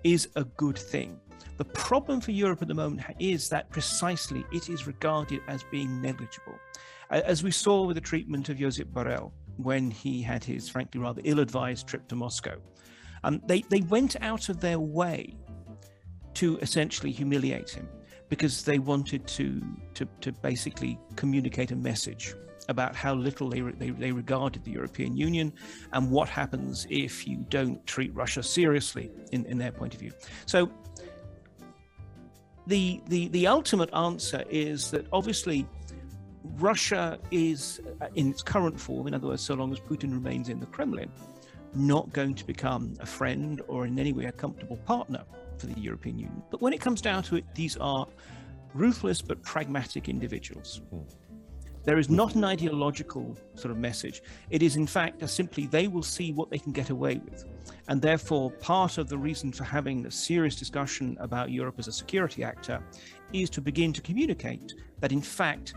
is 0.04 0.28
a 0.36 0.44
good 0.44 0.78
thing. 0.78 1.18
The 1.56 1.64
problem 1.64 2.20
for 2.20 2.32
Europe 2.32 2.62
at 2.62 2.68
the 2.68 2.74
moment 2.74 3.02
is 3.18 3.48
that 3.48 3.70
precisely 3.70 4.44
it 4.52 4.68
is 4.68 4.86
regarded 4.86 5.40
as 5.48 5.64
being 5.64 6.00
negligible. 6.00 6.58
As 7.10 7.42
we 7.42 7.50
saw 7.50 7.84
with 7.84 7.96
the 7.96 8.00
treatment 8.00 8.48
of 8.48 8.56
Josep 8.56 8.86
Borrell 8.92 9.32
when 9.56 9.90
he 9.90 10.22
had 10.22 10.42
his, 10.42 10.68
frankly, 10.68 11.00
rather 11.00 11.20
ill 11.24 11.40
advised 11.40 11.86
trip 11.86 12.08
to 12.08 12.16
Moscow. 12.16 12.56
Um, 13.22 13.40
they, 13.46 13.62
they 13.62 13.80
went 13.82 14.16
out 14.20 14.48
of 14.48 14.60
their 14.60 14.78
way 14.78 15.36
to 16.34 16.58
essentially 16.58 17.10
humiliate 17.10 17.70
him 17.70 17.88
because 18.28 18.64
they 18.64 18.78
wanted 18.78 19.26
to, 19.28 19.62
to, 19.94 20.06
to 20.20 20.32
basically 20.32 20.98
communicate 21.16 21.70
a 21.70 21.76
message 21.76 22.34
about 22.68 22.96
how 22.96 23.14
little 23.14 23.48
they, 23.48 23.60
they, 23.60 23.90
they, 23.90 24.10
regarded 24.10 24.64
the 24.64 24.70
European 24.70 25.16
Union 25.16 25.52
and 25.92 26.10
what 26.10 26.28
happens 26.28 26.86
if 26.88 27.28
you 27.28 27.44
don't 27.50 27.86
treat 27.86 28.14
Russia 28.14 28.42
seriously 28.42 29.10
in, 29.32 29.44
in 29.46 29.58
their 29.58 29.70
point 29.70 29.92
of 29.94 30.00
view. 30.00 30.10
So 30.46 30.70
the, 32.66 33.02
the, 33.08 33.28
the 33.28 33.46
ultimate 33.46 33.92
answer 33.94 34.44
is 34.48 34.90
that 34.92 35.06
obviously 35.12 35.66
Russia 36.44 37.18
is, 37.30 37.80
uh, 38.00 38.06
in 38.14 38.30
its 38.30 38.42
current 38.42 38.78
form, 38.78 39.06
in 39.06 39.14
other 39.14 39.28
words, 39.28 39.42
so 39.42 39.54
long 39.54 39.72
as 39.72 39.80
Putin 39.80 40.12
remains 40.12 40.48
in 40.48 40.60
the 40.60 40.66
Kremlin, 40.66 41.10
not 41.74 42.12
going 42.12 42.34
to 42.34 42.44
become 42.44 42.94
a 43.00 43.06
friend 43.06 43.62
or 43.66 43.86
in 43.86 43.98
any 43.98 44.12
way 44.12 44.26
a 44.26 44.32
comfortable 44.32 44.76
partner 44.78 45.24
for 45.58 45.66
the 45.66 45.80
European 45.80 46.18
Union. 46.18 46.42
But 46.50 46.60
when 46.60 46.72
it 46.72 46.80
comes 46.80 47.00
down 47.00 47.22
to 47.24 47.36
it, 47.36 47.44
these 47.54 47.76
are 47.78 48.06
ruthless 48.74 49.22
but 49.22 49.42
pragmatic 49.42 50.08
individuals. 50.08 50.82
There 51.84 51.98
is 51.98 52.08
not 52.08 52.34
an 52.34 52.44
ideological 52.44 53.36
sort 53.56 53.70
of 53.70 53.76
message. 53.76 54.22
It 54.48 54.62
is, 54.62 54.76
in 54.76 54.86
fact, 54.86 55.22
a 55.22 55.28
simply 55.28 55.66
they 55.66 55.86
will 55.86 56.02
see 56.02 56.32
what 56.32 56.50
they 56.50 56.58
can 56.58 56.72
get 56.72 56.88
away 56.88 57.20
with. 57.24 57.44
And 57.88 58.00
therefore, 58.00 58.50
part 58.50 58.96
of 58.96 59.08
the 59.08 59.18
reason 59.18 59.52
for 59.52 59.64
having 59.64 60.06
a 60.06 60.10
serious 60.10 60.56
discussion 60.56 61.16
about 61.20 61.50
Europe 61.50 61.74
as 61.78 61.86
a 61.86 61.92
security 61.92 62.42
actor 62.42 62.82
is 63.34 63.50
to 63.50 63.60
begin 63.60 63.92
to 63.92 64.00
communicate 64.00 64.72
that, 65.00 65.12
in 65.12 65.20
fact, 65.20 65.74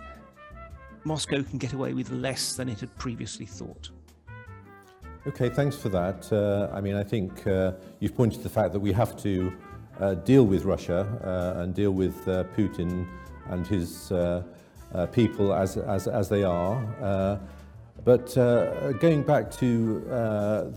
Moscow 1.04 1.44
can 1.44 1.58
get 1.58 1.74
away 1.74 1.94
with 1.94 2.12
less 2.12 2.56
than 2.56 2.70
it 2.70 2.80
had 2.80 2.96
previously 2.98 3.46
thought. 3.46 3.90
Okay, 5.28 5.50
thanks 5.50 5.76
for 5.76 5.90
that. 5.90 6.32
Uh, 6.32 6.70
I 6.74 6.80
mean, 6.80 6.96
I 6.96 7.04
think 7.04 7.46
uh, 7.48 7.74
you've 8.00 8.16
pointed 8.16 8.38
to 8.38 8.44
the 8.44 8.50
fact 8.50 8.72
that 8.72 8.80
we 8.80 8.94
have 8.94 9.18
to 9.24 9.52
uh, 10.00 10.14
deal 10.14 10.46
with 10.46 10.64
Russia 10.64 11.06
uh, 11.24 11.62
and 11.62 11.74
deal 11.74 11.92
with 11.92 12.16
uh, 12.28 12.44
Putin 12.56 13.08
and 13.48 13.66
his 13.66 14.12
uh, 14.12 14.44
people 15.12 15.54
as, 15.54 15.76
as, 15.76 16.08
as 16.08 16.30
they 16.30 16.44
are. 16.44 17.40
but 18.06 18.36
going 19.00 19.24
back 19.24 19.52
to 19.52 20.00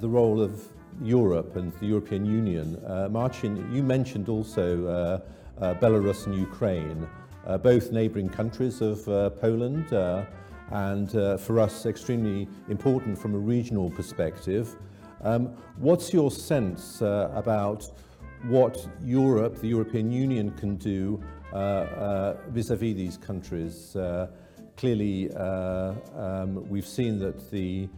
the 0.01 0.09
role 0.09 0.41
of 0.41 0.65
Europe 1.03 1.57
and 1.57 1.73
the 1.81 1.87
European 1.87 2.25
Union, 2.25 2.77
Marcin, 3.11 3.73
you 3.73 3.83
mentioned 3.83 4.29
also 4.29 5.23
Belarus 5.61 6.27
and 6.27 6.35
Ukraine, 6.35 7.07
both 7.63 7.93
neighbouring 7.93 8.29
countries 8.29 8.81
of 8.81 9.05
Poland 9.41 9.93
and 10.71 11.15
uh, 11.17 11.37
for 11.37 11.59
us 11.59 11.87
extremely 11.87 12.49
important 12.69 13.19
from 13.19 13.35
a 13.35 13.39
regional 13.39 13.91
perspective. 13.91 14.77
Um, 15.23 15.55
what's 15.77 16.13
your 16.13 16.31
sense 16.31 17.03
uh, 17.03 17.31
about 17.35 17.91
what 18.45 18.89
Europe, 19.05 19.61
the 19.61 19.69
European 19.69 20.11
Union, 20.11 20.51
can 20.53 20.77
do 20.77 21.23
uh, 21.53 21.57
uh 21.57 22.37
vis-à-vis 22.49 22.95
these 22.95 23.19
countries? 23.19 23.97
Uh, 23.97 24.29
clearly, 24.77 25.31
uh, 25.35 25.95
um, 26.17 26.67
we've 26.69 26.87
seen 26.87 27.19
that 27.19 27.51
the 27.51 27.89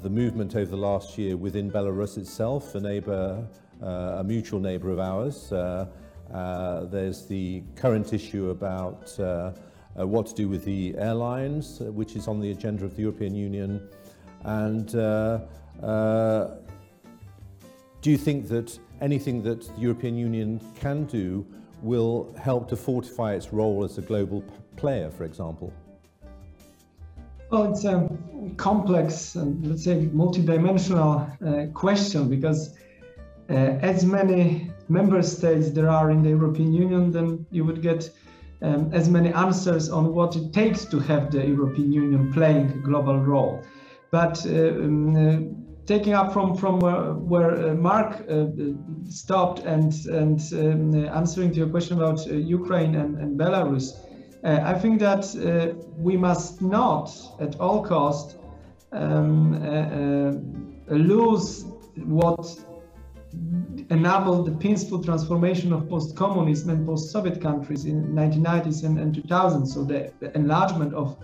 the 0.00 0.10
movement 0.10 0.54
over 0.54 0.70
the 0.70 0.76
last 0.76 1.18
year 1.18 1.36
within 1.36 1.70
Belarus 1.70 2.18
itself, 2.18 2.74
a 2.74 2.80
neighbour, 2.80 3.44
a 3.80 4.22
mutual 4.22 4.60
neighbour 4.60 4.90
of 4.90 5.00
ours. 5.00 5.52
There's 6.30 7.26
the 7.26 7.62
current 7.76 8.12
issue 8.12 8.50
about 8.50 9.18
uh, 9.98 10.06
what 10.06 10.26
to 10.26 10.34
do 10.34 10.48
with 10.48 10.64
the 10.64 10.96
airlines, 10.96 11.80
uh, 11.80 11.84
which 11.86 12.14
is 12.16 12.28
on 12.28 12.40
the 12.40 12.50
agenda 12.50 12.84
of 12.84 12.94
the 12.94 13.02
European 13.02 13.34
Union. 13.34 13.88
And 14.44 14.94
uh, 14.94 15.40
uh, 15.82 16.56
do 18.00 18.10
you 18.10 18.18
think 18.18 18.48
that 18.48 18.78
anything 19.00 19.42
that 19.42 19.62
the 19.62 19.80
European 19.80 20.16
Union 20.16 20.60
can 20.80 21.04
do 21.04 21.46
will 21.82 22.32
help 22.40 22.68
to 22.68 22.76
fortify 22.76 23.34
its 23.34 23.52
role 23.52 23.84
as 23.84 23.98
a 23.98 24.02
global 24.02 24.42
player, 24.76 25.10
for 25.10 25.24
example? 25.24 25.72
Well, 27.50 27.72
it's 27.72 27.84
a 27.84 28.08
complex 28.56 29.34
and 29.34 29.66
let's 29.66 29.84
say 29.84 30.06
multidimensional 30.06 31.12
uh, 31.42 31.72
question 31.72 32.28
because 32.28 32.76
uh, 33.48 33.54
as 33.54 34.04
many 34.04 34.70
member 34.88 35.22
states 35.22 35.70
there 35.70 35.88
are 35.88 36.10
in 36.10 36.22
the 36.22 36.30
European 36.30 36.72
Union, 36.72 37.10
then 37.10 37.46
you 37.50 37.64
would 37.64 37.82
get 37.82 38.10
um, 38.62 38.90
as 38.92 39.08
many 39.08 39.32
answers 39.32 39.88
on 39.88 40.14
what 40.14 40.36
it 40.36 40.52
takes 40.52 40.84
to 40.86 40.98
have 40.98 41.30
the 41.30 41.46
European 41.46 41.92
Union 41.92 42.32
playing 42.32 42.70
a 42.70 42.78
global 42.78 43.18
role. 43.20 43.62
But 44.10 44.44
uh, 44.46 44.50
um, 44.50 45.16
uh, 45.16 45.84
taking 45.86 46.12
up 46.12 46.32
from 46.32 46.56
from 46.56 46.80
where, 46.80 47.12
where 47.14 47.70
uh, 47.70 47.74
Mark 47.74 48.24
uh, 48.28 48.46
stopped 49.08 49.60
and 49.60 49.92
and 50.06 50.40
um, 50.52 50.94
answering 51.08 51.50
to 51.52 51.56
your 51.56 51.68
question 51.68 51.96
about 51.98 52.26
uh, 52.26 52.34
Ukraine 52.34 52.94
and, 52.94 53.18
and 53.18 53.38
Belarus, 53.38 53.92
uh, 54.44 54.60
I 54.64 54.78
think 54.78 55.00
that 55.00 55.24
we 55.96 56.16
must 56.16 56.62
not 56.62 57.10
at 57.40 57.60
all 57.60 57.84
cost 57.84 58.36
um, 58.92 59.52
lose 60.88 61.64
what 61.96 62.46
enabled 63.90 64.46
the 64.46 64.52
peaceful 64.52 65.02
transformation 65.02 65.72
of 65.72 65.88
post-communism 65.88 66.70
and 66.70 66.86
post-Soviet 66.86 67.40
countries 67.40 67.84
in 67.84 68.08
1990s 68.08 68.84
and, 68.84 68.98
and 68.98 69.14
2000s. 69.14 69.68
So 69.68 69.84
the, 69.84 70.12
the, 70.20 70.34
enlargement 70.36 70.94
of 70.94 71.16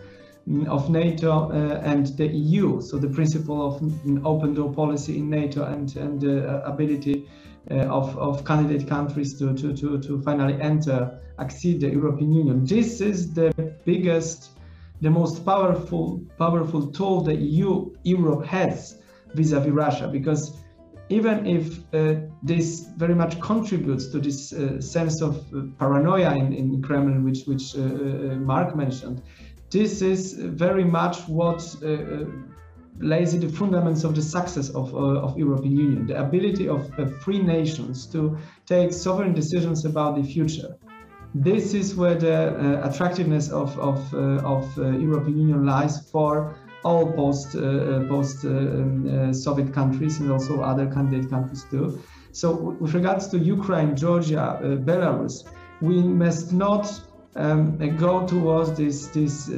of 0.69 0.91
NATO 0.91 1.51
uh, 1.51 1.81
and 1.83 2.07
the 2.19 2.27
EU. 2.27 2.83
So 2.83 2.99
the 2.99 3.09
principle 3.09 3.67
of 3.67 4.27
open 4.27 4.53
door 4.53 4.71
policy 4.75 5.17
in 5.17 5.31
NATO 5.31 5.65
and 5.65 5.97
and 5.97 6.21
the 6.21 6.47
uh, 6.47 6.71
ability 6.71 7.27
uh, 7.71 7.77
of, 7.87 8.15
of 8.19 8.45
candidate 8.45 8.87
countries 8.87 9.39
to, 9.39 9.55
to, 9.55 9.75
to, 9.75 9.99
to 9.99 10.21
finally 10.21 10.61
enter, 10.61 11.19
accede 11.39 11.81
the 11.81 11.89
European 11.89 12.31
Union. 12.31 12.67
This 12.67 13.01
is 13.01 13.33
the 13.33 13.75
biggest, 13.87 14.51
the 15.01 15.09
most 15.09 15.47
powerful 15.47 16.21
powerful 16.39 16.89
tool 16.89 17.23
the 17.23 17.35
EU 17.35 17.91
Europe 18.03 18.45
has 18.45 18.99
vis-a-vis 19.33 19.73
Russia 19.73 20.09
because 20.09 20.53
even 21.09 21.47
if 21.47 21.81
uh, 21.95 22.21
this 22.43 22.89
very 22.97 23.15
much 23.15 23.41
contributes 23.41 24.07
to 24.09 24.19
this 24.19 24.53
uh, 24.53 24.81
sense 24.81 25.21
of 25.21 25.37
uh, 25.55 25.63
paranoia 25.79 26.35
in, 26.35 26.53
in 26.53 26.83
Kremlin, 26.83 27.25
which, 27.25 27.45
which 27.45 27.77
uh, 27.77 27.81
uh, 27.81 28.37
Mark 28.37 28.75
mentioned, 28.75 29.23
this 29.71 30.03
is 30.03 30.35
very 30.35 30.85
much 30.85 31.19
what 31.29 31.61
uh, 31.85 32.25
lays 32.99 33.39
the 33.39 33.49
fundamentals 33.49 34.05
of 34.05 34.15
the 34.15 34.23
success 34.23 34.71
of, 34.71 34.95
of 34.95 35.37
European 35.37 35.77
Union, 35.77 36.07
the 36.07 36.19
ability 36.21 36.69
of 36.69 36.89
free 37.23 37.41
nations 37.41 38.07
to 38.07 38.39
take 38.67 38.93
sovereign 38.93 39.35
decisions 39.35 39.85
about 39.85 40.15
the 40.17 40.23
future. 40.23 40.77
This 41.35 41.75
is 41.75 41.97
where 41.97 42.15
the 42.15 42.81
attractiveness 42.89 43.51
of, 43.51 43.77
of, 43.81 44.15
of 44.15 44.77
European 44.77 45.37
Union 45.41 45.67
lies 45.67 46.09
for 46.09 46.55
all 46.85 47.13
post 47.13 47.57
uh, 47.57 47.61
uh, 47.61 48.09
post 48.09 48.45
uh, 48.45 48.49
um, 48.49 49.33
Soviet 49.33 49.73
countries 49.73 50.21
and 50.21 50.31
also 50.31 50.61
other 50.61 50.87
candidate 50.87 51.31
countries 51.31 51.65
too. 51.71 52.01
So 52.33 52.77
with 52.81 52.95
regards 52.95 53.29
to 53.29 53.39
Ukraine, 53.39 53.97
Georgia, 53.97 54.59
Belarus, 54.85 55.45
we 55.81 56.03
must 56.03 56.53
not 56.53 56.85
um, 57.37 57.79
go 57.97 58.27
towards 58.27 58.73
this 58.77 59.09
this 59.09 59.49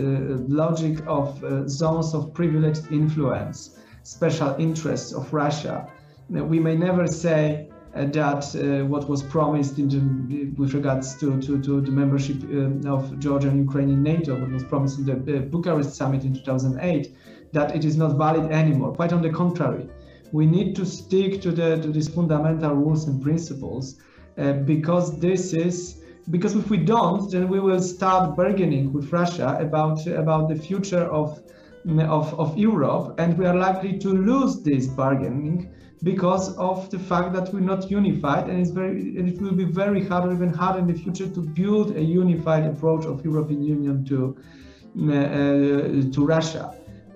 logic 0.49 1.03
of 1.07 1.29
zones 1.69 2.15
of 2.15 2.33
privileged 2.35 2.93
influence, 2.93 3.79
special 4.03 4.55
interests 4.59 5.13
of 5.13 5.33
Russia. 5.33 5.89
We 6.29 6.61
may 6.61 6.77
never 6.77 7.07
say 7.07 7.69
uh, 7.71 7.76
that 8.05 8.55
uh, 8.55 8.85
what 8.85 9.09
was 9.09 9.23
promised 9.23 9.77
the, 9.77 10.53
with 10.57 10.75
regards 10.75 11.19
to, 11.19 11.41
to, 11.41 11.61
to 11.63 11.81
the 11.81 11.91
membership 11.91 12.37
uh, 12.45 12.95
of 12.95 13.19
Georgia 13.19 13.49
and 13.49 13.59
Ukraine 13.59 13.89
in 13.89 14.03
NATO, 14.03 14.39
what 14.39 14.51
was 14.51 14.65
promised 14.65 14.99
in 14.99 15.07
the 15.07 15.41
Bucharest 15.41 15.95
summit 15.95 16.25
in 16.25 16.35
2008, 16.35 17.15
that 17.53 17.75
it 17.75 17.85
is 17.85 17.97
not 17.97 18.17
valid 18.17 18.51
anymore. 18.53 18.93
Quite 18.93 19.13
on 19.13 19.23
the 19.23 19.31
contrary, 19.31 19.89
we 20.33 20.45
need 20.45 20.77
to 20.77 20.85
stick 20.85 21.41
to 21.41 21.51
the 21.51 21.77
to 21.81 21.89
these 21.91 22.09
fundamental 22.09 22.75
rules 22.75 23.07
and 23.07 23.23
principles 23.23 23.97
uh, 24.37 24.53
because 24.53 25.19
this 25.19 25.55
is 25.55 26.03
because 26.31 26.57
if 26.57 26.69
we 26.69 26.77
don't, 26.77 27.31
then 27.31 27.49
we 27.49 27.61
will 27.61 27.81
start 27.81 28.37
bargaining 28.37 28.93
with 28.93 29.13
Russia 29.13 29.57
about 29.61 30.07
about 30.07 30.49
the 30.49 30.57
future 30.57 31.05
of 31.05 31.41
of, 31.87 32.35
of 32.39 32.59
Europe, 32.59 33.15
and 33.19 33.39
we 33.39 33.47
are 33.47 33.55
likely 33.55 33.97
to 33.99 34.09
lose 34.09 34.63
this 34.63 34.89
bargaining 34.89 35.71
because 36.07 36.57
of 36.57 36.89
the 36.91 37.01
fact 37.11 37.33
that 37.35 37.53
we're 37.53 37.69
not 37.75 37.91
unified, 37.91 38.45
and 38.49 38.57
it's 38.63 38.75
very 38.81 39.01
and 39.19 39.25
it 39.33 39.39
will 39.43 39.57
be 39.65 39.69
very 39.83 40.03
hard 40.09 40.23
or 40.29 40.33
even 40.39 40.53
harder 40.61 40.79
in 40.79 40.87
the 40.93 40.99
future 41.05 41.29
to 41.37 41.41
build 41.61 41.97
a 42.03 42.05
unified 42.23 42.65
approach 42.73 43.05
of 43.11 43.25
European 43.31 43.61
Union 43.77 43.97
to 44.11 44.19
uh, 44.37 46.15
to 46.15 46.19
Russia. 46.37 46.65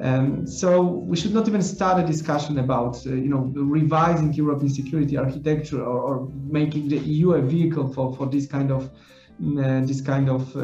Um, 0.09 0.47
so 0.47 0.69
we 1.11 1.15
should 1.21 1.35
not 1.39 1.47
even 1.47 1.63
start 1.63 2.03
a 2.03 2.07
discussion 2.15 2.59
about, 2.59 2.95
uh, 3.07 3.11
you 3.25 3.31
know, 3.33 3.43
revising 3.79 4.33
European 4.33 4.71
security 4.81 5.15
architecture 5.25 5.83
or, 5.93 5.99
or, 6.09 6.17
making 6.61 6.89
the 6.89 6.99
EU 7.15 7.29
a 7.41 7.43
vehicle 7.43 7.87
for, 7.95 8.07
for 8.17 8.27
this 8.35 8.47
kind 8.47 8.71
of 8.73 8.83
uh, 8.87 9.81
this 9.91 10.01
kind 10.01 10.29
of 10.37 10.43
uh, 10.57 10.63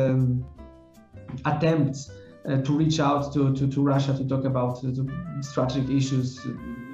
um, 0.00 0.44
attempts 1.44 2.00
uh, 2.48 2.62
to 2.62 2.72
reach 2.72 3.00
out 3.00 3.32
to, 3.34 3.54
to, 3.54 3.66
to, 3.68 3.82
Russia 3.82 4.16
to 4.16 4.26
talk 4.26 4.44
about 4.44 4.82
strategic 5.40 5.90
issues 5.90 6.40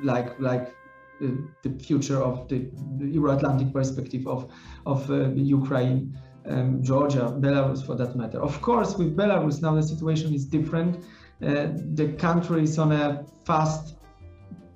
like 0.02 0.38
like 0.40 0.74
the 1.20 1.70
future 1.78 2.20
of 2.20 2.48
the, 2.48 2.68
the 2.98 3.06
Euro-Atlantic 3.06 3.72
perspective 3.72 4.26
of 4.26 4.50
of 4.86 5.08
Ukraine. 5.36 6.18
Um, 6.44 6.82
Georgia, 6.82 7.32
Belarus 7.38 7.86
for 7.86 7.94
that 7.94 8.16
matter. 8.16 8.40
Of 8.42 8.60
course, 8.62 8.96
with 8.98 9.16
Belarus 9.16 9.62
now 9.62 9.76
the 9.76 9.82
situation 9.84 10.34
is 10.34 10.44
different 10.44 11.04
uh, 11.42 11.68
the 11.94 12.12
country 12.18 12.62
is 12.62 12.78
on 12.78 12.92
a 12.92 13.24
fast 13.44 13.96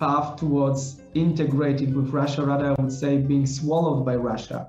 path 0.01 0.37
towards 0.37 1.01
integrating 1.15 1.95
with 1.95 2.11
Russia, 2.11 2.45
rather, 2.45 2.73
I 2.73 2.83
would 2.83 2.93
say, 2.93 3.19
being 3.19 3.47
swallowed 3.47 4.05
by 4.05 4.17
Russia. 4.17 4.69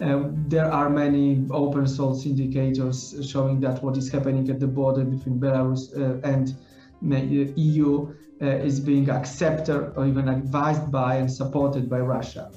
Uh, 0.00 0.24
there 0.48 0.70
are 0.70 0.90
many 0.90 1.46
open 1.50 1.86
source 1.86 2.26
indicators 2.26 3.16
showing 3.26 3.60
that 3.60 3.82
what 3.82 3.96
is 3.96 4.10
happening 4.10 4.48
at 4.50 4.60
the 4.60 4.66
border 4.66 5.04
between 5.04 5.40
Belarus 5.40 5.96
uh, 5.96 6.20
and 6.22 6.54
the 7.00 7.52
EU 7.56 8.14
uh, 8.42 8.46
is 8.46 8.78
being 8.78 9.08
accepted 9.08 9.92
or 9.96 10.06
even 10.06 10.28
advised 10.28 10.90
by 10.92 11.16
and 11.16 11.32
supported 11.32 11.88
by 11.88 12.00
Russia. 12.00 12.50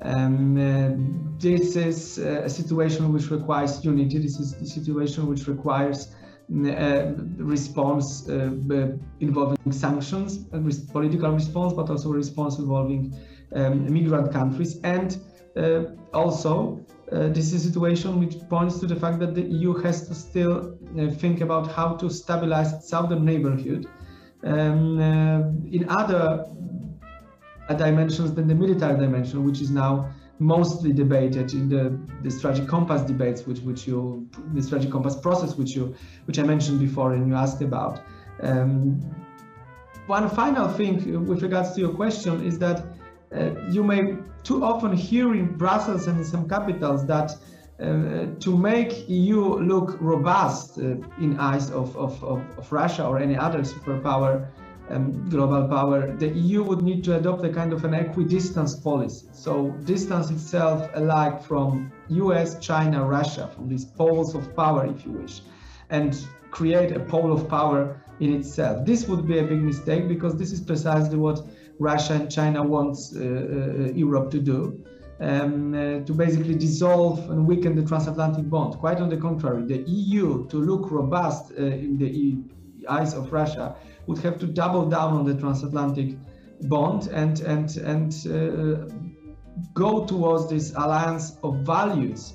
Um, 0.00 0.56
uh, 0.56 1.38
this 1.38 1.76
is 1.76 2.18
a 2.18 2.48
situation 2.48 3.12
which 3.12 3.30
requires 3.30 3.84
unity. 3.84 4.18
This 4.18 4.40
is 4.40 4.54
a 4.54 4.66
situation 4.66 5.26
which 5.26 5.46
requires 5.46 6.14
uh, 6.50 7.12
response 7.36 8.26
uh, 8.30 8.50
involving 9.20 9.70
sanctions, 9.70 10.38
political 10.92 11.30
response, 11.32 11.74
but 11.74 11.90
also 11.90 12.10
response 12.10 12.58
involving 12.58 13.14
um, 13.54 13.92
migrant 13.92 14.32
countries. 14.32 14.80
And 14.82 15.12
uh, 15.12 15.27
also, 16.12 16.84
this 17.10 17.52
is 17.52 17.64
a 17.64 17.68
situation 17.68 18.20
which 18.20 18.36
points 18.48 18.78
to 18.80 18.86
the 18.86 18.96
fact 18.96 19.18
that 19.20 19.34
the 19.34 19.42
EU 19.42 19.74
has 19.78 20.06
to 20.08 20.14
still 20.14 20.78
think 21.16 21.40
about 21.40 21.70
how 21.72 21.94
to 21.96 22.10
stabilize 22.10 22.72
its 22.72 22.88
southern 22.88 23.24
neighborhood. 23.24 23.86
Um, 24.44 25.00
in 25.72 25.84
other 25.88 26.46
dimensions 27.76 28.32
than 28.34 28.46
the 28.46 28.54
military 28.54 28.98
dimension, 28.98 29.44
which 29.44 29.60
is 29.60 29.70
now 29.70 30.10
mostly 30.38 30.92
debated 30.92 31.52
in 31.52 31.68
the, 31.68 31.98
the 32.22 32.30
strategic 32.30 32.68
compass 32.68 33.02
debates, 33.02 33.46
which 33.46 33.60
which 33.60 33.86
you 33.86 34.28
the 34.54 34.62
strategic 34.62 34.92
compass 34.92 35.16
process, 35.16 35.56
which 35.56 35.74
you 35.74 35.94
which 36.26 36.38
I 36.38 36.42
mentioned 36.42 36.80
before 36.80 37.14
and 37.14 37.26
you 37.28 37.34
asked 37.34 37.62
about. 37.62 38.02
Um, 38.42 39.00
one 40.06 40.30
final 40.30 40.68
thing 40.68 41.26
with 41.26 41.42
regards 41.42 41.74
to 41.74 41.80
your 41.80 41.92
question 41.92 42.42
is 42.44 42.58
that 42.60 42.84
uh, 43.34 43.50
you 43.70 43.82
may 43.82 44.16
too 44.42 44.64
often 44.64 44.92
hear 44.92 45.34
in 45.34 45.56
Brussels 45.56 46.06
and 46.06 46.18
in 46.18 46.24
some 46.24 46.48
capitals 46.48 47.06
that 47.06 47.32
uh, 47.80 48.26
to 48.40 48.56
make 48.56 49.08
EU 49.08 49.40
look 49.58 49.96
robust 50.00 50.78
uh, 50.78 50.96
in 51.20 51.38
eyes 51.38 51.70
of, 51.70 51.96
of, 51.96 52.22
of, 52.24 52.42
of 52.58 52.72
Russia 52.72 53.06
or 53.06 53.18
any 53.18 53.36
other 53.36 53.60
superpower, 53.60 54.48
um, 54.90 55.28
global 55.28 55.68
power, 55.68 56.16
the 56.16 56.28
EU 56.28 56.62
would 56.62 56.82
need 56.82 57.04
to 57.04 57.16
adopt 57.16 57.44
a 57.44 57.50
kind 57.50 57.72
of 57.72 57.84
an 57.84 57.94
equidistance 57.94 58.74
policy. 58.74 59.28
So 59.32 59.70
distance 59.84 60.30
itself 60.30 60.90
alike 60.94 61.42
from 61.42 61.92
US, 62.08 62.58
China, 62.58 63.04
Russia, 63.04 63.48
from 63.54 63.68
these 63.68 63.84
poles 63.84 64.34
of 64.34 64.56
power, 64.56 64.86
if 64.86 65.04
you 65.04 65.12
wish, 65.12 65.42
and 65.90 66.18
create 66.50 66.96
a 66.96 67.00
pole 67.00 67.32
of 67.32 67.48
power 67.48 68.00
in 68.20 68.32
itself. 68.34 68.84
This 68.84 69.06
would 69.06 69.26
be 69.28 69.38
a 69.38 69.44
big 69.44 69.60
mistake 69.60 70.08
because 70.08 70.36
this 70.36 70.50
is 70.50 70.60
precisely 70.60 71.16
what 71.16 71.46
Russia 71.78 72.14
and 72.14 72.30
China 72.30 72.62
wants 72.62 73.14
uh, 73.14 73.20
uh, 73.20 73.92
Europe 73.92 74.30
to 74.30 74.40
do. 74.40 74.84
Um, 75.20 75.74
uh, 75.74 76.04
to 76.04 76.12
basically 76.14 76.54
dissolve 76.54 77.28
and 77.28 77.44
weaken 77.44 77.74
the 77.74 77.82
transatlantic 77.82 78.48
bond. 78.48 78.74
Quite 78.74 78.98
on 78.98 79.08
the 79.08 79.16
contrary, 79.16 79.64
the 79.64 79.78
EU 79.78 80.46
to 80.46 80.56
look 80.58 80.92
robust 80.92 81.50
uh, 81.58 81.64
in 81.64 81.98
the 81.98 82.38
eyes 82.88 83.14
of 83.14 83.32
Russia 83.32 83.74
would 84.06 84.18
have 84.18 84.38
to 84.38 84.46
double 84.46 84.88
down 84.88 85.14
on 85.14 85.24
the 85.24 85.34
transatlantic 85.34 86.16
bond 86.68 87.08
and 87.08 87.40
and 87.40 87.76
and 87.78 88.12
uh, 88.28 88.86
go 89.74 90.04
towards 90.06 90.48
this 90.48 90.72
alliance 90.76 91.36
of 91.42 91.56
values 91.66 92.34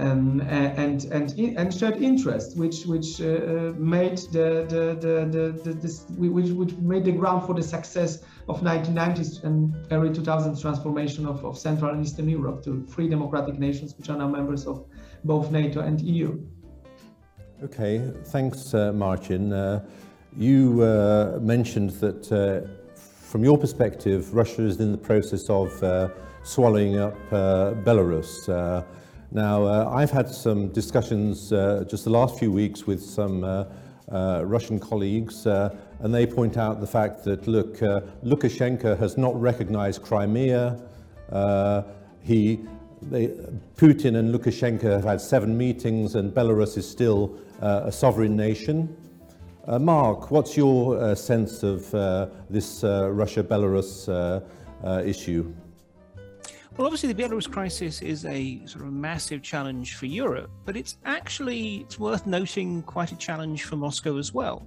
um, 0.00 0.40
and 0.40 1.04
and 1.04 1.38
and 1.38 1.74
shared 1.74 1.96
interest, 2.02 2.56
which 2.56 2.86
which 2.86 3.20
uh, 3.20 3.24
uh 3.24 3.72
made 3.76 4.18
the 4.32 4.64
the 4.72 4.84
the, 5.04 5.14
the, 5.30 5.62
the 5.64 5.72
this, 5.74 6.06
which 6.16 6.50
which 6.50 6.74
made 6.76 7.04
the 7.04 7.12
ground 7.12 7.46
for 7.46 7.54
the 7.54 7.62
success 7.62 8.22
of 8.48 8.60
1990s 8.62 9.44
and 9.44 9.74
early 9.92 10.08
2000s 10.08 10.60
transformation 10.60 11.26
of, 11.26 11.44
of 11.44 11.56
Central 11.56 11.92
and 11.92 12.04
Eastern 12.04 12.28
Europe 12.28 12.64
to 12.64 12.84
free 12.86 13.08
democratic 13.08 13.58
nations, 13.58 13.94
which 13.96 14.08
are 14.08 14.16
now 14.16 14.28
members 14.28 14.66
of 14.66 14.86
both 15.24 15.50
NATO 15.50 15.80
and 15.80 16.00
EU. 16.00 16.38
Okay, 17.62 18.10
thanks, 18.24 18.72
uh, 18.74 18.92
Marcin. 18.92 19.52
Uh, 19.52 19.84
you 20.36 20.82
uh, 20.82 21.38
mentioned 21.42 21.90
that 22.00 22.32
uh, 22.32 22.66
from 22.98 23.44
your 23.44 23.58
perspective, 23.58 24.34
Russia 24.34 24.62
is 24.62 24.80
in 24.80 24.92
the 24.92 24.98
process 24.98 25.48
of 25.50 25.70
swallowing 26.42 26.98
up 26.98 27.14
Belarus. 27.30 28.48
Uh, 29.32 29.40
now, 29.40 29.64
uh, 29.64 29.90
I've 29.94 30.10
had 30.10 30.28
some 30.28 30.68
discussions 30.68 31.50
just 31.88 32.04
the 32.04 32.10
last 32.10 32.38
few 32.38 32.50
weeks 32.52 32.86
with 32.86 33.02
some 33.02 33.44
Russian 34.10 34.78
colleagues, 34.78 35.46
and 35.46 36.14
they 36.14 36.26
point 36.26 36.56
out 36.56 36.80
the 36.80 36.86
fact 36.86 37.24
that, 37.24 37.46
look, 37.46 37.78
Lukashenko 38.24 38.98
has 38.98 39.16
not 39.16 39.40
recognized 39.40 40.02
Crimea. 40.02 40.80
he, 42.22 42.60
they, 43.02 43.28
Putin 43.76 44.16
and 44.16 44.34
Lukashenko 44.34 44.82
have 44.82 45.04
had 45.04 45.20
seven 45.20 45.56
meetings, 45.56 46.14
and 46.14 46.32
Belarus 46.32 46.76
is 46.76 46.88
still 46.88 47.38
a 47.60 47.92
sovereign 47.92 48.36
nation. 48.36 48.96
Uh, 49.66 49.78
Mark, 49.78 50.30
what's 50.30 50.56
your 50.56 50.98
uh, 50.98 51.14
sense 51.14 51.62
of 51.62 51.94
uh, 51.94 52.26
this 52.48 52.82
uh, 52.82 53.10
Russia-Belarus 53.10 54.08
uh, 54.08 54.40
uh, 54.84 55.02
issue? 55.04 55.52
Well, 56.80 56.86
obviously, 56.86 57.12
the 57.12 57.22
Belarus 57.22 57.46
crisis 57.46 58.00
is 58.00 58.24
a 58.24 58.64
sort 58.64 58.86
of 58.86 58.92
massive 58.94 59.42
challenge 59.42 59.96
for 59.96 60.06
Europe, 60.06 60.50
but 60.64 60.78
it's 60.78 60.96
actually 61.04 61.80
it's 61.80 61.98
worth 61.98 62.26
noting 62.26 62.82
quite 62.84 63.12
a 63.12 63.16
challenge 63.16 63.64
for 63.64 63.76
Moscow 63.76 64.16
as 64.16 64.32
well. 64.32 64.66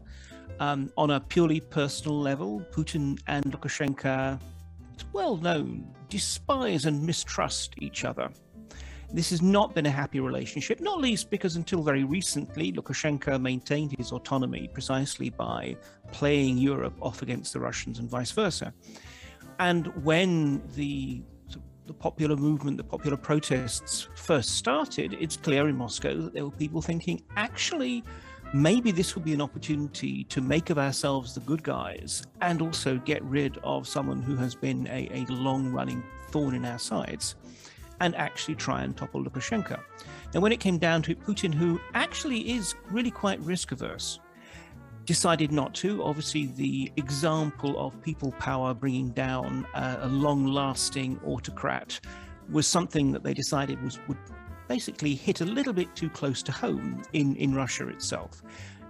Um, 0.60 0.92
on 0.96 1.10
a 1.10 1.20
purely 1.20 1.60
personal 1.60 2.20
level, 2.20 2.64
Putin 2.72 3.20
and 3.26 3.46
Lukashenko, 3.46 4.40
it's 4.94 5.06
well 5.12 5.38
known, 5.38 5.92
despise 6.08 6.86
and 6.86 7.04
mistrust 7.04 7.74
each 7.80 8.06
other. 8.06 8.30
This 9.12 9.32
has 9.32 9.42
not 9.42 9.74
been 9.74 9.88
a 9.88 9.90
happy 9.90 10.20
relationship, 10.20 10.82
not 10.82 11.02
least 11.02 11.32
because 11.32 11.56
until 11.56 11.82
very 11.82 12.04
recently, 12.04 12.72
Lukashenko 12.72 13.42
maintained 13.42 13.96
his 13.98 14.12
autonomy 14.12 14.70
precisely 14.72 15.32
by 15.32 15.76
playing 16.12 16.60
Europe 16.60 16.94
off 17.02 17.24
against 17.24 17.54
the 17.54 17.60
Russians 17.60 17.98
and 17.98 18.08
vice 18.08 18.30
versa. 18.30 18.72
And 19.58 19.88
when 20.04 20.62
the 20.76 21.24
the 21.86 21.94
popular 21.94 22.36
movement, 22.36 22.78
the 22.78 22.84
popular 22.84 23.18
protests 23.18 24.08
first 24.16 24.56
started, 24.56 25.18
it's 25.20 25.38
clear 25.38 25.68
in 25.68 25.76
Moscow 25.76 26.16
that 26.22 26.34
there 26.34 26.46
were 26.46 26.52
people 26.52 26.82
thinking, 26.82 27.22
actually, 27.36 28.04
maybe 28.54 28.92
this 28.92 29.16
would 29.16 29.26
be 29.26 29.34
an 29.34 29.42
opportunity 29.42 30.24
to 30.26 30.42
make 30.42 30.70
of 30.70 30.78
ourselves 30.78 31.34
the 31.34 31.42
good 31.42 31.64
guys 31.64 32.24
and 32.42 32.62
also 32.62 32.98
get 33.00 33.22
rid 33.24 33.58
of 33.64 33.88
someone 33.88 34.22
who 34.22 34.36
has 34.36 34.56
been 34.56 34.88
a, 34.88 35.10
a 35.12 35.26
long 35.32 35.72
running 35.72 36.04
thorn 36.30 36.56
in 36.56 36.66
our 36.66 36.80
sides 36.80 37.36
and 38.00 38.16
actually 38.16 38.56
try 38.56 38.84
and 38.84 38.96
topple 38.96 39.24
Lukashenko. 39.24 39.80
Now, 40.34 40.40
when 40.40 40.52
it 40.52 40.60
came 40.60 40.78
down 40.78 41.02
to 41.04 41.12
it, 41.12 41.22
Putin, 41.22 41.54
who 41.54 41.80
actually 41.94 42.52
is 42.52 42.76
really 42.90 43.12
quite 43.12 43.40
risk 43.40 43.72
averse, 43.72 44.20
decided 45.06 45.52
not 45.52 45.74
to. 45.76 46.04
Obviously, 46.04 46.48
the 46.48 46.92
example 46.98 47.78
of 47.86 48.02
people 48.02 48.32
power 48.34 48.74
bringing 48.74 49.10
down 49.10 49.66
a, 49.74 50.00
a 50.02 50.08
long 50.08 50.46
lasting 50.46 51.20
autocrat 51.26 52.00
was 52.50 52.68
something 52.68 53.12
that 53.12 53.24
they 53.24 53.34
decided 53.34 53.82
was 53.84 54.00
would 54.08 54.18
basically 54.68 55.14
hit 55.16 55.42
a 55.42 55.46
little 55.46 55.74
bit 55.74 55.94
too 55.96 56.10
close 56.10 56.42
to 56.44 56.52
home 56.52 57.04
in, 57.14 57.36
in 57.36 57.54
Russia 57.54 57.88
itself. 57.90 58.42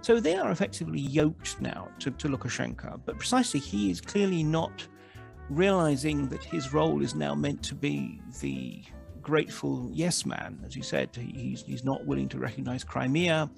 So 0.02 0.20
they 0.20 0.36
are 0.36 0.50
effectively 0.50 1.00
yoked 1.00 1.60
now 1.60 1.88
to, 2.00 2.10
to 2.10 2.28
Lukashenko, 2.28 3.00
but 3.04 3.16
precisely 3.18 3.58
he 3.60 3.90
is 3.90 4.00
clearly 4.00 4.42
not 4.42 4.86
realizing 5.48 6.28
that 6.28 6.44
his 6.44 6.72
role 6.72 7.02
is 7.02 7.14
now 7.14 7.34
meant 7.34 7.62
to 7.64 7.74
be 7.74 8.20
the 8.40 8.82
grateful 9.22 9.90
yes 9.92 10.26
man, 10.26 10.60
as 10.64 10.76
you 10.76 10.82
said. 10.82 11.08
He's, 11.16 11.62
he's 11.62 11.84
not 11.84 12.04
willing 12.06 12.28
to 12.30 12.38
recognize 12.38 12.84
Crimea. 12.84 13.50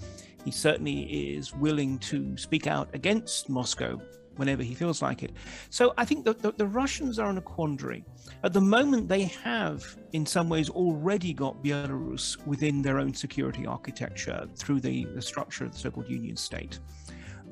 He 0.46 0.52
certainly 0.52 1.34
is 1.34 1.52
willing 1.52 1.98
to 1.98 2.36
speak 2.36 2.68
out 2.68 2.88
against 2.94 3.48
Moscow 3.48 4.00
whenever 4.36 4.62
he 4.62 4.74
feels 4.74 5.02
like 5.02 5.24
it. 5.24 5.32
So 5.70 5.92
I 5.98 6.04
think 6.04 6.24
that 6.24 6.40
the, 6.40 6.52
the, 6.52 6.68
Russians 6.68 7.18
are 7.18 7.28
in 7.30 7.36
a 7.36 7.40
quandary. 7.40 8.04
At 8.44 8.52
the 8.52 8.60
moment, 8.60 9.08
they 9.08 9.24
have, 9.24 9.84
in 10.12 10.24
some 10.24 10.48
ways, 10.48 10.70
already 10.70 11.32
got 11.32 11.64
Belarus 11.64 12.36
within 12.46 12.80
their 12.80 13.00
own 13.00 13.12
security 13.12 13.66
architecture 13.66 14.46
through 14.54 14.82
the, 14.82 15.06
the 15.06 15.20
structure 15.20 15.64
of 15.64 15.72
the 15.72 15.78
so 15.78 15.90
called 15.90 16.08
Union 16.08 16.36
State. 16.36 16.78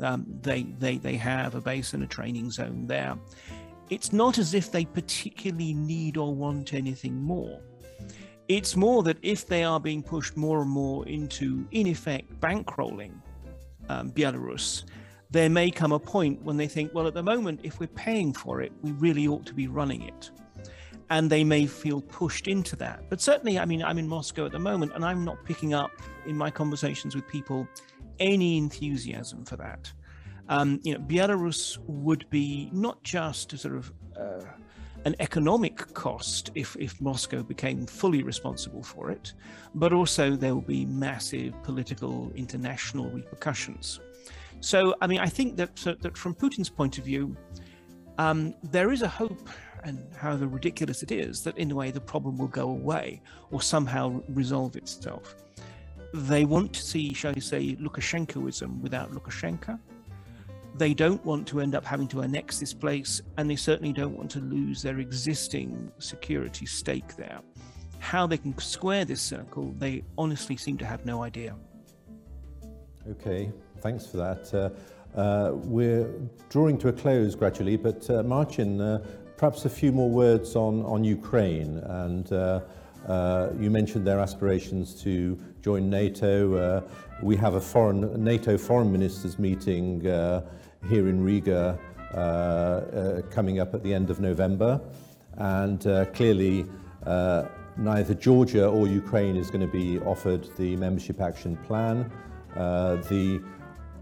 Um, 0.00 0.24
they, 0.42 0.62
they, 0.78 0.98
they 0.98 1.16
have 1.16 1.56
a 1.56 1.60
base 1.60 1.94
and 1.94 2.04
a 2.04 2.06
training 2.06 2.52
zone 2.52 2.86
there. 2.86 3.18
It's 3.90 4.12
not 4.12 4.38
as 4.38 4.54
if 4.54 4.70
they 4.70 4.84
particularly 4.84 5.74
need 5.74 6.16
or 6.16 6.32
want 6.32 6.74
anything 6.74 7.20
more. 7.20 7.60
It's 8.48 8.76
more 8.76 9.02
that 9.04 9.16
if 9.22 9.46
they 9.46 9.64
are 9.64 9.80
being 9.80 10.02
pushed 10.02 10.36
more 10.36 10.60
and 10.60 10.70
more 10.70 11.06
into, 11.08 11.66
in 11.70 11.86
effect, 11.86 12.40
bankrolling 12.40 13.12
um, 13.88 14.10
Belarus, 14.10 14.84
there 15.30 15.48
may 15.48 15.70
come 15.70 15.92
a 15.92 15.98
point 15.98 16.42
when 16.42 16.56
they 16.56 16.68
think, 16.68 16.92
well, 16.94 17.06
at 17.06 17.14
the 17.14 17.22
moment, 17.22 17.60
if 17.62 17.80
we're 17.80 17.86
paying 17.86 18.32
for 18.32 18.60
it, 18.60 18.72
we 18.82 18.92
really 18.92 19.26
ought 19.26 19.46
to 19.46 19.54
be 19.54 19.66
running 19.66 20.02
it. 20.02 20.30
And 21.10 21.28
they 21.30 21.42
may 21.42 21.66
feel 21.66 22.02
pushed 22.02 22.46
into 22.46 22.76
that. 22.76 23.08
But 23.08 23.20
certainly, 23.20 23.58
I 23.58 23.64
mean, 23.64 23.82
I'm 23.82 23.98
in 23.98 24.08
Moscow 24.08 24.46
at 24.46 24.52
the 24.52 24.58
moment, 24.58 24.92
and 24.94 25.04
I'm 25.04 25.24
not 25.24 25.42
picking 25.44 25.74
up 25.74 25.90
in 26.26 26.36
my 26.36 26.50
conversations 26.50 27.14
with 27.14 27.26
people 27.26 27.66
any 28.20 28.58
enthusiasm 28.58 29.44
for 29.44 29.56
that. 29.56 29.90
Um, 30.48 30.80
you 30.82 30.94
know, 30.94 31.00
Belarus 31.00 31.78
would 31.86 32.28
be 32.30 32.68
not 32.72 33.02
just 33.02 33.52
a 33.54 33.58
sort 33.58 33.76
of 33.76 33.92
uh, 34.18 34.44
an 35.04 35.14
economic 35.20 35.92
cost 35.94 36.50
if, 36.54 36.76
if 36.78 37.00
Moscow 37.00 37.42
became 37.42 37.86
fully 37.86 38.22
responsible 38.22 38.82
for 38.82 39.10
it, 39.10 39.34
but 39.74 39.92
also 39.92 40.34
there 40.34 40.54
will 40.54 40.62
be 40.62 40.86
massive 40.86 41.52
political 41.62 42.32
international 42.34 43.10
repercussions. 43.10 44.00
So, 44.60 44.94
I 45.02 45.06
mean, 45.06 45.20
I 45.20 45.26
think 45.26 45.56
that 45.56 45.76
that 46.00 46.16
from 46.16 46.34
Putin's 46.34 46.70
point 46.70 46.96
of 46.98 47.04
view, 47.04 47.36
um, 48.16 48.54
there 48.62 48.92
is 48.92 49.02
a 49.02 49.08
hope, 49.08 49.48
and 49.82 49.98
however 50.16 50.46
ridiculous 50.46 51.02
it 51.02 51.12
is, 51.12 51.42
that 51.42 51.58
in 51.58 51.70
a 51.70 51.74
way 51.74 51.90
the 51.90 52.00
problem 52.00 52.38
will 52.38 52.48
go 52.48 52.70
away 52.70 53.20
or 53.50 53.60
somehow 53.60 54.22
resolve 54.28 54.76
itself. 54.76 55.36
They 56.14 56.44
want 56.44 56.72
to 56.74 56.82
see, 56.82 57.12
shall 57.12 57.34
we 57.34 57.40
say, 57.40 57.76
Lukashenkoism 57.76 58.80
without 58.80 59.12
Lukashenko. 59.12 59.78
They 60.76 60.92
don't 60.92 61.24
want 61.24 61.46
to 61.48 61.60
end 61.60 61.74
up 61.74 61.84
having 61.84 62.08
to 62.08 62.22
annex 62.22 62.58
this 62.58 62.74
place, 62.74 63.22
and 63.36 63.48
they 63.48 63.56
certainly 63.56 63.92
don't 63.92 64.16
want 64.16 64.30
to 64.32 64.40
lose 64.40 64.82
their 64.82 64.98
existing 64.98 65.92
security 65.98 66.66
stake 66.66 67.16
there. 67.16 67.40
How 68.00 68.26
they 68.26 68.38
can 68.38 68.58
square 68.58 69.04
this 69.04 69.22
circle, 69.22 69.72
they 69.78 70.02
honestly 70.18 70.56
seem 70.56 70.76
to 70.78 70.84
have 70.84 71.06
no 71.06 71.22
idea. 71.22 71.54
Okay, 73.08 73.52
thanks 73.80 74.06
for 74.06 74.16
that. 74.16 74.52
Uh, 74.52 75.18
uh, 75.18 75.52
we're 75.54 76.10
drawing 76.48 76.76
to 76.78 76.88
a 76.88 76.92
close 76.92 77.36
gradually, 77.36 77.76
but 77.76 78.08
uh, 78.10 78.22
Marcin, 78.24 78.80
uh, 78.80 78.98
perhaps 79.36 79.64
a 79.64 79.70
few 79.70 79.92
more 79.92 80.10
words 80.10 80.56
on, 80.56 80.84
on 80.84 81.04
Ukraine. 81.04 81.78
And 81.78 82.32
uh, 83.06 83.12
uh, 83.12 83.52
you 83.58 83.70
mentioned 83.70 84.06
their 84.06 84.20
aspirations 84.20 84.94
to 85.02 85.38
join 85.62 85.90
NATO. 85.90 86.82
we 87.22 87.36
have 87.36 87.54
a 87.54 87.60
foreign 87.60 88.22
NATO 88.22 88.58
foreign 88.58 88.90
ministers 88.90 89.38
meeting 89.38 90.00
here 90.00 91.08
in 91.08 91.22
Riga 91.22 91.78
coming 93.30 93.60
up 93.60 93.74
at 93.74 93.82
the 93.82 93.92
end 93.94 94.10
of 94.10 94.20
November. 94.20 94.80
And 95.36 95.80
clearly, 96.14 96.66
neither 97.76 98.14
Georgia 98.14 98.68
or 98.68 98.86
Ukraine 98.86 99.36
is 99.36 99.50
going 99.50 99.66
to 99.66 99.72
be 99.72 99.98
offered 100.00 100.48
the 100.56 100.76
membership 100.76 101.20
action 101.20 101.56
plan. 101.58 102.10
Uh, 102.56 102.96
the 102.96 103.42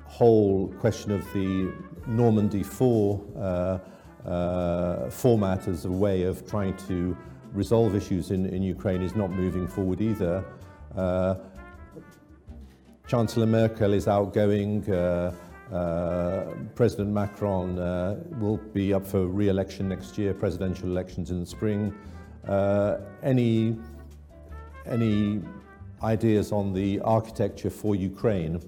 whole 0.04 0.68
question 0.78 1.10
of 1.10 1.24
the 1.32 1.72
Normandy 2.06 2.62
4 2.62 3.20
uh, 3.34 4.28
uh, 4.28 5.10
format 5.10 5.66
as 5.68 5.86
a 5.86 5.90
way 5.90 6.24
of 6.24 6.46
trying 6.46 6.76
to 6.88 7.16
resolve 7.52 7.94
issues 7.94 8.30
in, 8.30 8.46
in 8.46 8.62
Ukraine 8.62 9.02
is 9.02 9.14
not 9.14 9.30
moving 9.30 9.66
forward 9.66 10.00
either. 10.00 10.44
Uh, 10.96 11.34
Chancellor 13.06 13.46
Merkel 13.46 13.92
is 13.92 14.08
outgoing. 14.08 14.90
Uh, 14.90 15.34
uh, 15.72 16.54
President 16.74 17.10
Macron 17.10 17.78
uh, 17.78 18.20
will 18.38 18.58
be 18.58 18.92
up 18.92 19.06
for 19.06 19.26
re-election 19.26 19.88
next 19.88 20.18
year, 20.18 20.34
presidential 20.34 20.88
elections 20.88 21.30
in 21.30 21.40
the 21.40 21.46
spring. 21.46 21.94
Uh, 22.46 22.98
any, 23.22 23.76
any 24.86 25.40
ideas 26.02 26.52
on 26.52 26.72
the 26.72 27.00
architecture 27.00 27.70
for 27.70 27.94
Ukraine? 27.94 28.60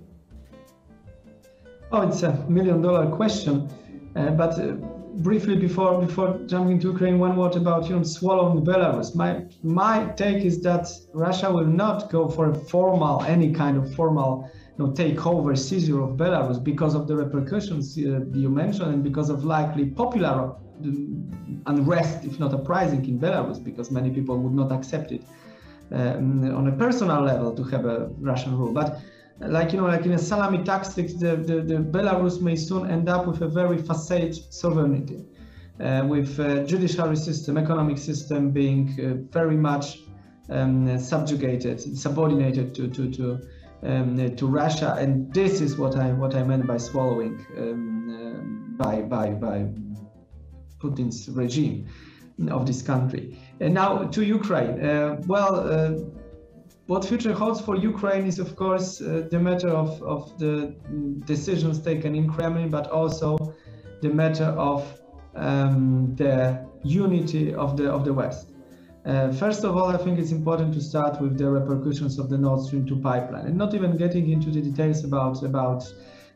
Oh, 1.92 2.08
it's 2.08 2.22
a 2.22 2.32
million 2.48 2.80
dollar 2.80 3.10
question. 3.14 3.68
Uh, 4.16 4.30
but 4.30 4.58
uh, 4.58 4.76
briefly 5.22 5.56
before 5.56 6.00
before 6.00 6.38
jumping 6.46 6.78
to 6.80 6.88
Ukraine, 6.92 7.18
one 7.18 7.36
word 7.36 7.56
about 7.56 7.88
you 7.88 7.96
know 7.96 8.02
swallowing 8.02 8.64
Belarus. 8.64 9.14
My 9.14 9.44
my 9.62 10.06
take 10.16 10.44
is 10.44 10.60
that 10.62 10.88
Russia 11.12 11.52
will 11.52 11.66
not 11.66 12.10
go 12.10 12.28
for 12.28 12.50
a 12.50 12.54
formal 12.54 13.22
any 13.22 13.52
kind 13.52 13.76
of 13.76 13.94
formal 13.94 14.50
you 14.76 14.84
know 14.84 14.90
takeover 14.92 15.56
seizure 15.56 16.02
of 16.02 16.10
Belarus 16.16 16.62
because 16.62 16.94
of 16.94 17.06
the 17.08 17.16
repercussions 17.16 17.96
uh, 17.96 18.20
you 18.32 18.50
mentioned 18.50 18.90
and 18.94 19.02
because 19.02 19.30
of 19.30 19.44
likely 19.44 19.86
popular 19.86 20.34
uh, 20.50 20.90
unrest, 21.66 22.24
if 22.24 22.38
not 22.40 22.52
uprising 22.52 23.04
in 23.06 23.18
Belarus, 23.18 23.62
because 23.62 23.90
many 23.90 24.10
people 24.10 24.36
would 24.38 24.54
not 24.54 24.72
accept 24.72 25.12
it 25.12 25.22
um, 25.92 26.44
on 26.54 26.68
a 26.68 26.72
personal 26.72 27.22
level 27.22 27.54
to 27.54 27.62
have 27.64 27.84
a 27.84 28.10
Russian 28.18 28.56
rule, 28.58 28.72
but 28.72 29.00
like 29.40 29.72
you 29.72 29.80
know, 29.80 29.86
like 29.86 30.06
in 30.06 30.12
a 30.12 30.18
salami 30.18 30.62
tactics, 30.64 31.14
the, 31.14 31.36
the, 31.36 31.60
the 31.60 31.74
Belarus 31.74 32.40
may 32.40 32.56
soon 32.56 32.90
end 32.90 33.08
up 33.08 33.26
with 33.26 33.42
a 33.42 33.48
very 33.48 33.78
facade 33.78 34.34
sovereignty, 34.34 35.24
uh, 35.80 36.04
with 36.06 36.38
uh, 36.38 36.64
judiciary 36.64 37.16
system, 37.16 37.58
economic 37.58 37.98
system 37.98 38.50
being 38.50 38.96
uh, 39.00 39.32
very 39.32 39.56
much 39.56 40.00
um, 40.50 40.98
subjugated, 40.98 41.80
subordinated 41.98 42.74
to 42.74 42.88
to 42.88 43.10
to 43.10 43.40
um, 43.82 44.36
to 44.36 44.46
Russia, 44.46 44.94
and 44.98 45.32
this 45.34 45.60
is 45.60 45.76
what 45.76 45.96
I 45.96 46.12
what 46.12 46.34
I 46.34 46.42
meant 46.42 46.66
by 46.66 46.76
swallowing 46.76 47.44
um, 47.58 48.74
by 48.78 49.02
by 49.02 49.30
by 49.30 49.66
Putin's 50.78 51.28
regime 51.28 51.86
of 52.48 52.66
this 52.66 52.82
country. 52.82 53.38
And 53.60 53.74
now 53.74 54.04
to 54.04 54.24
Ukraine. 54.24 54.80
Uh, 54.80 55.22
well 55.26 55.54
uh, 55.56 56.13
what 56.86 57.04
future 57.04 57.32
holds 57.32 57.60
for 57.60 57.76
Ukraine 57.76 58.26
is, 58.26 58.38
of 58.38 58.56
course, 58.56 59.00
uh, 59.00 59.26
the 59.30 59.38
matter 59.38 59.70
of, 59.70 60.02
of 60.02 60.38
the 60.38 60.74
decisions 61.24 61.80
taken 61.80 62.14
in 62.14 62.28
Kremlin, 62.28 62.68
but 62.68 62.88
also 62.90 63.54
the 64.02 64.10
matter 64.10 64.44
of 64.44 65.00
um, 65.34 66.14
the 66.16 66.66
unity 66.82 67.54
of 67.54 67.76
the 67.76 67.90
of 67.90 68.04
the 68.04 68.12
West. 68.12 68.50
Uh, 69.06 69.32
first 69.32 69.64
of 69.64 69.76
all, 69.76 69.88
I 69.88 69.98
think 69.98 70.18
it's 70.18 70.32
important 70.32 70.72
to 70.74 70.80
start 70.80 71.20
with 71.20 71.36
the 71.36 71.50
repercussions 71.50 72.18
of 72.18 72.30
the 72.30 72.38
Nord 72.38 72.60
Stream 72.64 72.86
2 72.86 72.96
pipeline, 73.00 73.46
and 73.46 73.56
not 73.56 73.74
even 73.74 73.96
getting 73.96 74.30
into 74.30 74.50
the 74.50 74.60
details 74.60 75.04
about 75.04 75.42
about 75.42 75.82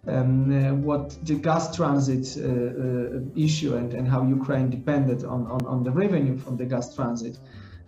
um, 0.07 0.51
uh, 0.51 0.75
what 0.75 1.17
the 1.25 1.35
gas 1.35 1.75
transit 1.77 2.37
uh, 2.39 2.49
uh, 2.49 3.21
issue 3.37 3.75
and, 3.77 3.93
and 3.95 4.09
how 4.09 4.23
Ukraine 4.23 4.71
depended 4.71 5.25
on, 5.25 5.47
on, 5.47 5.67
on 5.67 5.83
the 5.83 5.91
revenue 5.91 6.37
from 6.37 6.57
the 6.57 6.65
gas 6.65 6.95
transit 6.95 7.39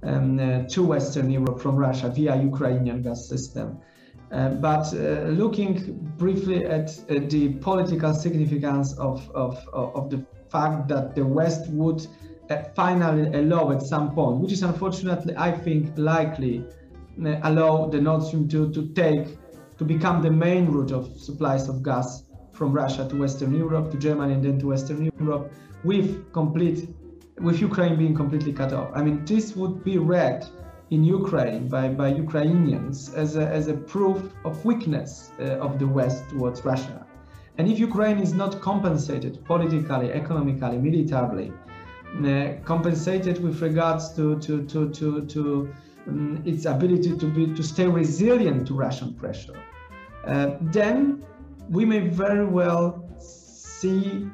um, 0.02 0.38
uh, 0.38 0.62
to 0.68 0.82
Western 0.82 1.30
Europe 1.30 1.60
from 1.60 1.76
Russia 1.76 2.08
via 2.08 2.36
Ukrainian 2.36 3.02
gas 3.02 3.28
system. 3.28 3.78
Uh, 4.32 4.50
but 4.50 4.86
uh, 4.94 5.26
looking 5.42 5.74
briefly 6.16 6.64
at 6.64 6.88
the 7.30 7.54
political 7.54 8.14
significance 8.14 8.96
of, 8.98 9.28
of, 9.34 9.56
of 9.72 10.08
the 10.08 10.24
fact 10.48 10.86
that 10.88 11.14
the 11.16 11.24
West 11.24 11.68
would 11.70 12.06
finally 12.74 13.26
allow 13.38 13.70
at 13.70 13.82
some 13.82 14.14
point, 14.14 14.38
which 14.38 14.52
is 14.52 14.62
unfortunately, 14.62 15.34
I 15.36 15.50
think, 15.50 15.92
likely, 15.96 16.64
allow 17.42 17.88
the 17.88 18.00
Nord 18.00 18.22
Stream 18.22 18.48
2 18.48 18.72
to 18.72 18.88
take, 18.88 19.36
to 19.78 19.84
become 19.84 20.22
the 20.22 20.30
main 20.30 20.66
route 20.66 20.92
of 20.92 21.16
supplies 21.18 21.68
of 21.68 21.82
gas 21.82 22.24
from 22.52 22.72
Russia 22.72 23.08
to 23.08 23.16
Western 23.16 23.54
Europe, 23.54 23.90
to 23.90 23.98
Germany, 23.98 24.34
and 24.34 24.44
then 24.44 24.58
to 24.60 24.66
Western 24.68 25.10
Europe, 25.18 25.52
with 25.84 26.32
complete 26.32 26.88
with 27.40 27.60
Ukraine 27.60 27.96
being 27.96 28.14
completely 28.14 28.52
cut 28.52 28.72
off. 28.72 28.90
I 28.94 29.02
mean, 29.02 29.24
this 29.24 29.56
would 29.56 29.82
be 29.82 29.98
read 29.98 30.46
in 30.90 31.04
Ukraine 31.04 31.68
by, 31.68 31.88
by 31.88 32.08
Ukrainians 32.08 33.14
as 33.14 33.36
a, 33.36 33.46
as 33.48 33.68
a 33.68 33.74
proof 33.74 34.18
of 34.44 34.64
weakness 34.64 35.30
uh, 35.40 35.66
of 35.66 35.78
the 35.78 35.86
West 35.86 36.28
towards 36.30 36.64
Russia. 36.64 37.06
And 37.58 37.68
if 37.68 37.78
Ukraine 37.78 38.18
is 38.18 38.32
not 38.32 38.60
compensated 38.60 39.44
politically, 39.44 40.12
economically, 40.12 40.78
militarily, 40.78 41.52
uh, 42.24 42.54
compensated 42.64 43.42
with 43.42 43.60
regards 43.62 44.12
to, 44.16 44.38
to, 44.40 44.64
to, 44.66 44.90
to, 44.90 45.26
to 45.26 45.72
um, 46.08 46.42
its 46.44 46.64
ability 46.64 47.16
to, 47.16 47.26
be, 47.26 47.54
to 47.54 47.62
stay 47.62 47.86
resilient 47.86 48.66
to 48.68 48.74
Russian 48.74 49.14
pressure, 49.14 49.58
uh, 50.26 50.56
then 50.60 51.24
we 51.68 51.84
may 51.84 52.00
very 52.00 52.46
well 52.46 53.04
see 53.18 54.28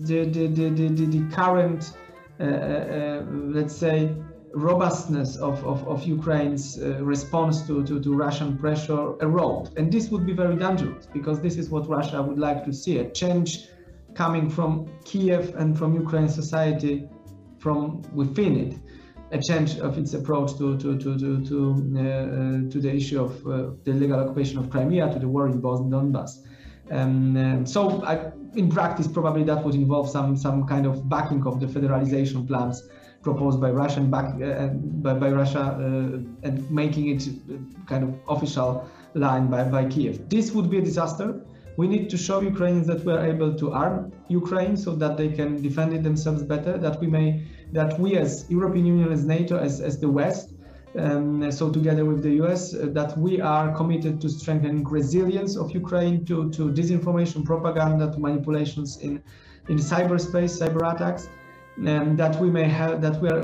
the, 0.00 0.24
the, 0.24 0.46
the, 0.48 0.68
the, 0.70 1.06
the 1.06 1.34
current 1.34 1.96
let's 2.38 3.74
say, 3.74 4.14
robustness 4.56 5.36
of, 5.36 5.62
of, 5.66 5.86
of 5.86 6.04
Ukraine's 6.04 6.80
uh, 6.80 7.04
response 7.04 7.66
to, 7.66 7.84
to, 7.84 8.00
to, 8.00 8.14
Russian 8.14 8.56
pressure 8.56 9.14
erode. 9.20 9.76
And 9.76 9.92
this 9.92 10.08
would 10.08 10.24
be 10.24 10.32
very 10.32 10.56
dangerous 10.56 11.06
because 11.06 11.40
this 11.40 11.56
is 11.58 11.68
what 11.68 11.86
Russia 11.88 12.22
would 12.22 12.38
like 12.38 12.64
to 12.64 12.72
see 12.72 12.98
a 12.98 13.10
change 13.10 13.68
coming 14.14 14.48
from 14.48 14.90
Kiev 15.04 15.54
and 15.56 15.76
from 15.76 15.94
Ukraine 15.94 16.28
society 16.28 17.06
from 17.58 18.02
within 18.14 18.56
it. 18.56 18.78
A 19.32 19.40
change 19.42 19.78
of 19.78 19.98
its 19.98 20.14
approach 20.14 20.56
to 20.56 20.78
to 20.78 20.96
to 21.02 21.18
to 21.18 21.44
to, 21.48 21.58
uh, 21.96 22.00
uh 22.00 22.70
to 22.72 22.78
the 22.80 22.92
issue 22.94 23.20
of 23.26 23.32
uh, 23.44 23.70
the 23.82 23.92
legal 23.92 24.20
occupation 24.20 24.56
of 24.58 24.70
Crimea, 24.70 25.12
to 25.12 25.18
the 25.18 25.26
war 25.26 25.48
in 25.48 25.60
Donbass. 25.60 26.32
Um, 26.90 27.66
so, 27.66 28.04
I, 28.04 28.32
in 28.54 28.70
practice, 28.70 29.08
probably 29.08 29.44
that 29.44 29.64
would 29.64 29.74
involve 29.74 30.08
some 30.08 30.36
some 30.36 30.66
kind 30.66 30.86
of 30.86 31.08
backing 31.08 31.46
of 31.46 31.60
the 31.60 31.66
federalization 31.66 32.46
plans 32.46 32.88
proposed 33.22 33.60
by 33.60 33.70
Russian 33.70 34.10
back 34.10 34.28
uh, 34.40 34.68
by, 35.04 35.14
by 35.14 35.30
Russia 35.30 35.60
uh, 35.60 36.46
and 36.46 36.70
making 36.70 37.06
it 37.14 37.22
kind 37.86 38.02
of 38.04 38.10
official 38.34 38.88
line 39.14 39.48
by, 39.48 39.64
by 39.64 39.84
Kiev. 39.86 40.28
This 40.28 40.52
would 40.52 40.68
be 40.70 40.78
a 40.78 40.84
disaster. 40.90 41.28
We 41.76 41.86
need 41.88 42.08
to 42.10 42.16
show 42.16 42.40
Ukrainians 42.40 42.86
that 42.86 43.04
we 43.04 43.12
are 43.12 43.24
able 43.34 43.52
to 43.62 43.72
arm 43.72 44.12
Ukraine 44.28 44.76
so 44.76 44.90
that 45.02 45.16
they 45.20 45.28
can 45.38 45.50
defend 45.68 45.92
it 45.96 46.02
themselves 46.08 46.42
better. 46.42 46.78
That 46.78 47.00
we 47.02 47.06
may, 47.16 47.28
that 47.72 47.98
we 48.02 48.16
as 48.16 48.30
European 48.48 48.86
Union, 48.86 49.08
as 49.12 49.24
NATO, 49.36 49.58
as, 49.58 49.74
as 49.88 49.94
the 50.04 50.10
West, 50.20 50.46
um, 50.98 51.50
so 51.52 51.70
together 51.70 52.04
with 52.04 52.22
the 52.22 52.42
US, 52.42 52.74
uh, 52.74 52.88
that 52.92 53.16
we 53.18 53.40
are 53.40 53.74
committed 53.76 54.20
to 54.22 54.28
strengthening 54.28 54.84
resilience 54.84 55.56
of 55.56 55.70
Ukraine 55.72 56.24
to, 56.26 56.50
to 56.50 56.70
disinformation, 56.72 57.44
propaganda, 57.44 58.10
to 58.12 58.18
manipulations 58.18 58.98
in, 58.98 59.22
in 59.68 59.76
cyberspace, 59.76 60.60
cyber 60.60 60.94
attacks 60.94 61.28
um, 61.78 62.16
that 62.16 62.40
we 62.40 62.50
may 62.50 62.64
have 62.64 63.02
that 63.02 63.20
we 63.20 63.28
are 63.28 63.42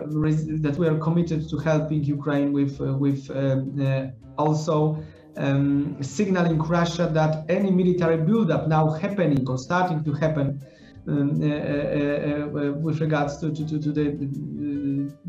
that 0.66 0.76
we 0.78 0.88
are 0.88 0.96
committed 0.98 1.48
to 1.50 1.58
helping 1.58 2.02
Ukraine 2.04 2.52
with 2.52 2.80
uh, 2.80 2.94
with 2.94 3.30
um, 3.30 3.78
uh, 3.80 4.06
also 4.38 5.02
um, 5.36 6.02
signaling 6.02 6.58
Russia 6.58 7.10
that 7.12 7.44
any 7.48 7.70
military 7.70 8.18
buildup 8.18 8.68
now 8.68 8.90
happening 8.90 9.48
or 9.48 9.58
starting 9.58 10.02
to 10.04 10.12
happen 10.12 10.60
um, 11.08 11.42
uh, 11.42 11.46
uh, 11.46 12.68
uh 12.68 12.72
with 12.72 13.00
regards 13.00 13.38
to, 13.38 13.50
to, 13.50 13.66
to 13.66 13.92
the, 13.92 14.04
the 14.20 14.26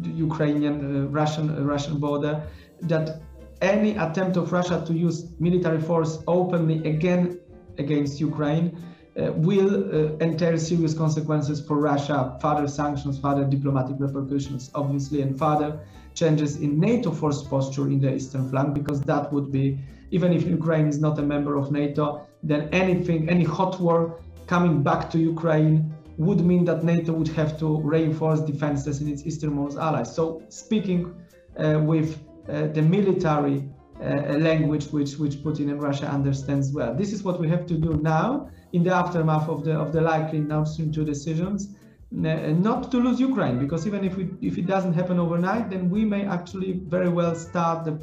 Ukrainian 0.07 1.11
Russian 1.11 1.65
Russian 1.65 1.99
border, 1.99 2.43
that 2.81 3.21
any 3.61 3.95
attempt 3.95 4.37
of 4.37 4.51
Russia 4.51 4.83
to 4.87 4.93
use 4.93 5.25
military 5.39 5.81
force 5.81 6.21
openly 6.27 6.77
again 6.87 7.39
against 7.77 8.19
Ukraine 8.19 8.77
uh, 9.15 9.31
will 9.33 9.71
uh, 9.73 10.17
entail 10.19 10.57
serious 10.57 10.93
consequences 10.93 11.61
for 11.65 11.77
Russia, 11.77 12.37
further 12.41 12.67
sanctions, 12.67 13.19
further 13.19 13.43
diplomatic 13.43 13.95
repercussions, 13.99 14.71
obviously, 14.75 15.21
and 15.21 15.37
further 15.37 15.79
changes 16.15 16.57
in 16.57 16.79
NATO 16.79 17.11
force 17.11 17.43
posture 17.43 17.87
in 17.87 17.99
the 17.99 18.13
eastern 18.13 18.49
flank, 18.49 18.73
because 18.73 19.01
that 19.01 19.31
would 19.31 19.51
be, 19.51 19.79
even 20.11 20.33
if 20.33 20.45
Ukraine 20.45 20.87
is 20.87 20.99
not 20.99 21.17
a 21.19 21.21
member 21.21 21.55
of 21.55 21.71
NATO, 21.71 22.25
then 22.41 22.69
anything, 22.71 23.29
any 23.29 23.43
hot 23.43 23.79
war 23.79 24.19
coming 24.47 24.83
back 24.83 25.09
to 25.11 25.17
Ukraine 25.19 25.92
would 26.17 26.41
mean 26.41 26.65
that 26.65 26.83
NATO 26.83 27.13
would 27.13 27.29
have 27.29 27.57
to 27.59 27.81
reinforce 27.81 28.41
defenses 28.41 29.01
in 29.01 29.07
its 29.07 29.25
easternmost 29.25 29.77
allies. 29.77 30.13
So, 30.13 30.43
speaking 30.49 31.13
uh, 31.57 31.79
with 31.79 32.19
uh, 32.49 32.67
the 32.67 32.81
military 32.81 33.69
uh, 34.01 34.37
language 34.37 34.85
which, 34.87 35.17
which 35.17 35.35
Putin 35.43 35.69
and 35.71 35.81
Russia 35.81 36.07
understands 36.07 36.71
well, 36.71 36.93
this 36.93 37.13
is 37.13 37.23
what 37.23 37.39
we 37.39 37.47
have 37.47 37.65
to 37.67 37.75
do 37.75 37.99
now 38.01 38.49
in 38.73 38.83
the 38.83 38.93
aftermath 38.93 39.47
of 39.47 39.63
the 39.63 39.73
of 39.73 39.93
the 39.93 40.01
likely 40.01 40.39
Nord 40.39 40.67
Stream 40.67 40.91
2 40.91 41.05
decisions, 41.05 41.75
not 42.11 42.91
to 42.91 42.97
lose 42.97 43.19
Ukraine, 43.19 43.59
because 43.59 43.87
even 43.87 44.03
if 44.03 44.17
we 44.17 44.29
if 44.41 44.57
it 44.57 44.65
doesn't 44.65 44.93
happen 44.93 45.19
overnight, 45.19 45.69
then 45.69 45.89
we 45.89 46.05
may 46.05 46.25
actually 46.25 46.81
very 46.87 47.09
well 47.09 47.35
start 47.35 47.85
the 47.85 47.99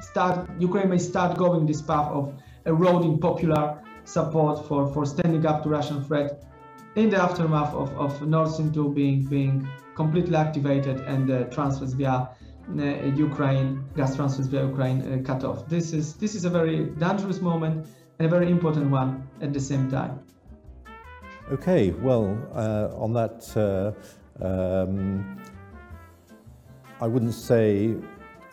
start 0.00 0.48
Ukraine 0.58 0.88
may 0.88 0.98
start 0.98 1.36
going 1.36 1.66
this 1.66 1.82
path 1.82 2.08
of 2.10 2.34
eroding 2.66 3.18
popular 3.18 3.82
support 4.04 4.66
for 4.66 4.92
for 4.92 5.04
standing 5.06 5.44
up 5.46 5.62
to 5.62 5.68
Russian 5.68 6.04
threat 6.04 6.44
in 6.96 7.10
the 7.10 7.16
aftermath 7.16 7.72
of, 7.74 7.90
of 7.96 8.26
Nord 8.26 8.50
Stream 8.50 8.72
2 8.72 8.92
being 8.92 9.24
being 9.24 9.68
completely 9.94 10.36
activated 10.36 11.00
and 11.00 11.28
the 11.28 11.44
transfers 11.44 11.92
via 11.92 12.28
uh, 12.78 12.82
Ukraine 13.16 13.84
gas 13.96 14.16
transfers 14.16 14.46
via 14.46 14.66
Ukraine 14.66 15.00
uh, 15.02 15.22
cut 15.24 15.44
off. 15.44 15.68
This 15.68 15.92
is 15.92 16.14
this 16.14 16.34
is 16.34 16.44
a 16.44 16.50
very 16.50 16.86
dangerous 16.98 17.40
moment 17.40 17.86
and 18.18 18.26
a 18.26 18.30
very 18.30 18.50
important 18.50 18.90
one 18.90 19.28
at 19.40 19.52
the 19.52 19.60
same 19.60 19.90
time. 19.90 20.20
Okay, 21.50 21.90
well, 21.90 22.38
uh, 22.54 22.90
on 22.96 23.12
that, 23.14 23.38
uh, 23.56 23.92
um, 24.44 25.36
I 27.00 27.08
wouldn't 27.08 27.34
say 27.34 27.96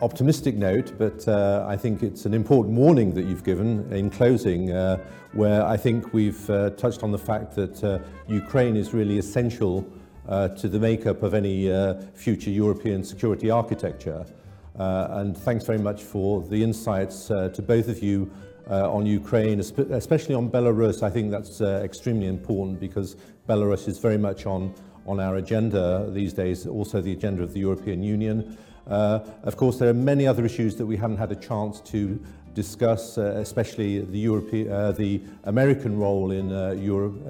optimistic 0.00 0.54
note, 0.54 0.96
but 0.96 1.26
uh, 1.26 1.64
I 1.68 1.76
think 1.76 2.02
it's 2.02 2.24
an 2.24 2.34
important 2.34 2.74
warning 2.76 3.14
that 3.14 3.24
you've 3.24 3.44
given 3.44 3.90
in 3.92 4.10
closing, 4.10 4.70
uh, 4.70 4.98
where 5.32 5.64
I 5.64 5.76
think 5.76 6.12
we've 6.12 6.48
uh, 6.50 6.70
touched 6.70 7.02
on 7.02 7.10
the 7.10 7.18
fact 7.18 7.54
that 7.56 7.82
uh, 7.82 7.98
Ukraine 8.28 8.76
is 8.76 8.94
really 8.94 9.18
essential 9.18 9.86
to 10.28 10.68
the 10.68 10.78
makeup 10.78 11.22
of 11.22 11.32
any 11.32 11.68
future 12.14 12.50
European 12.50 13.02
security 13.02 13.48
architecture. 13.48 14.26
and 14.74 15.34
thanks 15.34 15.64
very 15.64 15.78
much 15.78 16.02
for 16.02 16.42
the 16.42 16.62
insights 16.62 17.28
to 17.28 17.62
both 17.66 17.88
of 17.88 18.02
you 18.02 18.30
uh, 18.70 18.92
on 18.92 19.06
Ukraine, 19.06 19.60
especially 19.60 20.34
on 20.34 20.50
Belarus. 20.50 21.02
I 21.02 21.10
think 21.10 21.30
that's 21.30 21.60
uh, 21.60 21.80
extremely 21.82 22.26
important 22.26 22.78
because 22.78 23.16
Belarus 23.48 23.88
is 23.88 23.98
very 23.98 24.18
much 24.18 24.44
on, 24.44 24.74
on 25.06 25.20
our 25.20 25.36
agenda 25.36 26.10
these 26.10 26.34
days, 26.34 26.66
also 26.66 27.00
the 27.00 27.12
agenda 27.12 27.42
of 27.42 27.54
the 27.54 27.60
European 27.60 28.02
Union. 28.02 28.58
Uh, 28.88 29.20
of 29.42 29.56
course, 29.56 29.78
there 29.78 29.88
are 29.88 29.94
many 29.94 30.26
other 30.26 30.44
issues 30.44 30.76
that 30.76 30.86
we 30.86 30.96
haven't 30.96 31.18
had 31.18 31.30
a 31.30 31.36
chance 31.36 31.80
to 31.80 32.18
discuss, 32.54 33.18
uh, 33.18 33.34
especially 33.36 34.00
the, 34.00 34.18
Europe 34.18 34.48
uh, 34.52 34.92
the 34.92 35.20
American 35.44 35.98
role 35.98 36.30
in, 36.30 36.52
uh, 36.52 36.70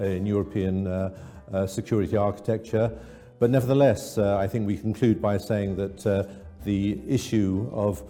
in 0.01 0.25
European 0.25 0.87
uh, 0.87 1.11
uh, 1.53 1.67
security 1.67 2.17
architecture. 2.17 2.91
But 3.39 3.49
nevertheless, 3.49 4.17
uh, 4.17 4.37
I 4.37 4.47
think 4.47 4.67
we 4.67 4.77
conclude 4.77 5.21
by 5.21 5.37
saying 5.37 5.75
that 5.75 6.05
uh, 6.05 6.23
the 6.63 6.99
issue 7.07 7.69
of 7.71 8.03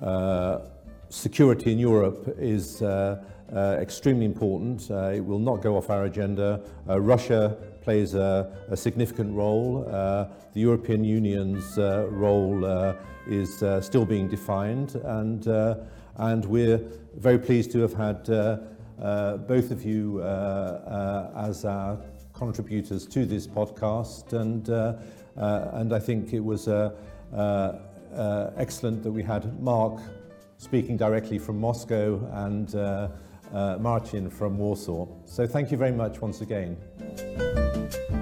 uh, 0.00 0.60
security 1.08 1.72
in 1.72 1.78
Europe 1.78 2.36
is 2.38 2.82
uh, 2.82 3.22
uh, 3.54 3.76
extremely 3.80 4.24
important. 4.24 4.90
Uh, 4.90 5.12
it 5.14 5.20
will 5.20 5.38
not 5.38 5.62
go 5.62 5.76
off 5.76 5.90
our 5.90 6.04
agenda. 6.04 6.60
Uh, 6.88 7.00
Russia 7.00 7.56
plays 7.82 8.14
a, 8.14 8.50
a 8.70 8.76
significant 8.76 9.34
role. 9.34 9.86
Uh, 9.90 10.26
the 10.54 10.60
European 10.60 11.04
Union's 11.04 11.78
uh, 11.78 12.06
role 12.10 12.64
uh, 12.64 12.94
is 13.26 13.62
uh, 13.62 13.80
still 13.80 14.04
being 14.04 14.28
defined, 14.28 14.94
and, 15.04 15.48
uh, 15.48 15.76
and 16.16 16.44
we're 16.44 16.80
very 17.16 17.38
pleased 17.38 17.70
to 17.72 17.80
have 17.80 17.94
had 17.94 18.28
uh, 18.30 18.58
uh, 19.00 19.36
both 19.36 19.70
of 19.70 19.84
you 19.84 20.20
uh, 20.20 20.24
uh, 20.24 21.48
as 21.48 21.64
our 21.64 21.98
contributors 22.32 23.06
to 23.06 23.26
this 23.26 23.46
podcast, 23.46 24.32
and, 24.32 24.70
uh, 24.70 24.94
uh, 25.36 25.70
and 25.74 25.92
I 25.92 25.98
think 25.98 26.32
it 26.32 26.40
was 26.40 26.68
uh, 26.68 26.90
uh, 27.32 27.78
uh, 28.14 28.50
excellent 28.56 29.02
that 29.02 29.12
we 29.12 29.22
had 29.22 29.60
Mark 29.60 30.00
speaking 30.58 30.96
directly 30.96 31.38
from 31.38 31.58
Moscow 31.58 32.20
and 32.32 32.74
uh, 32.74 33.08
uh, 33.52 33.76
Marcin 33.80 34.30
from 34.30 34.58
Warsaw. 34.58 35.06
So 35.24 35.46
thank 35.46 35.70
you 35.70 35.76
very 35.76 35.92
much 35.92 36.20
once 36.20 36.40
again. 36.40 36.76
Thank 37.92 38.10
you. 38.10 38.21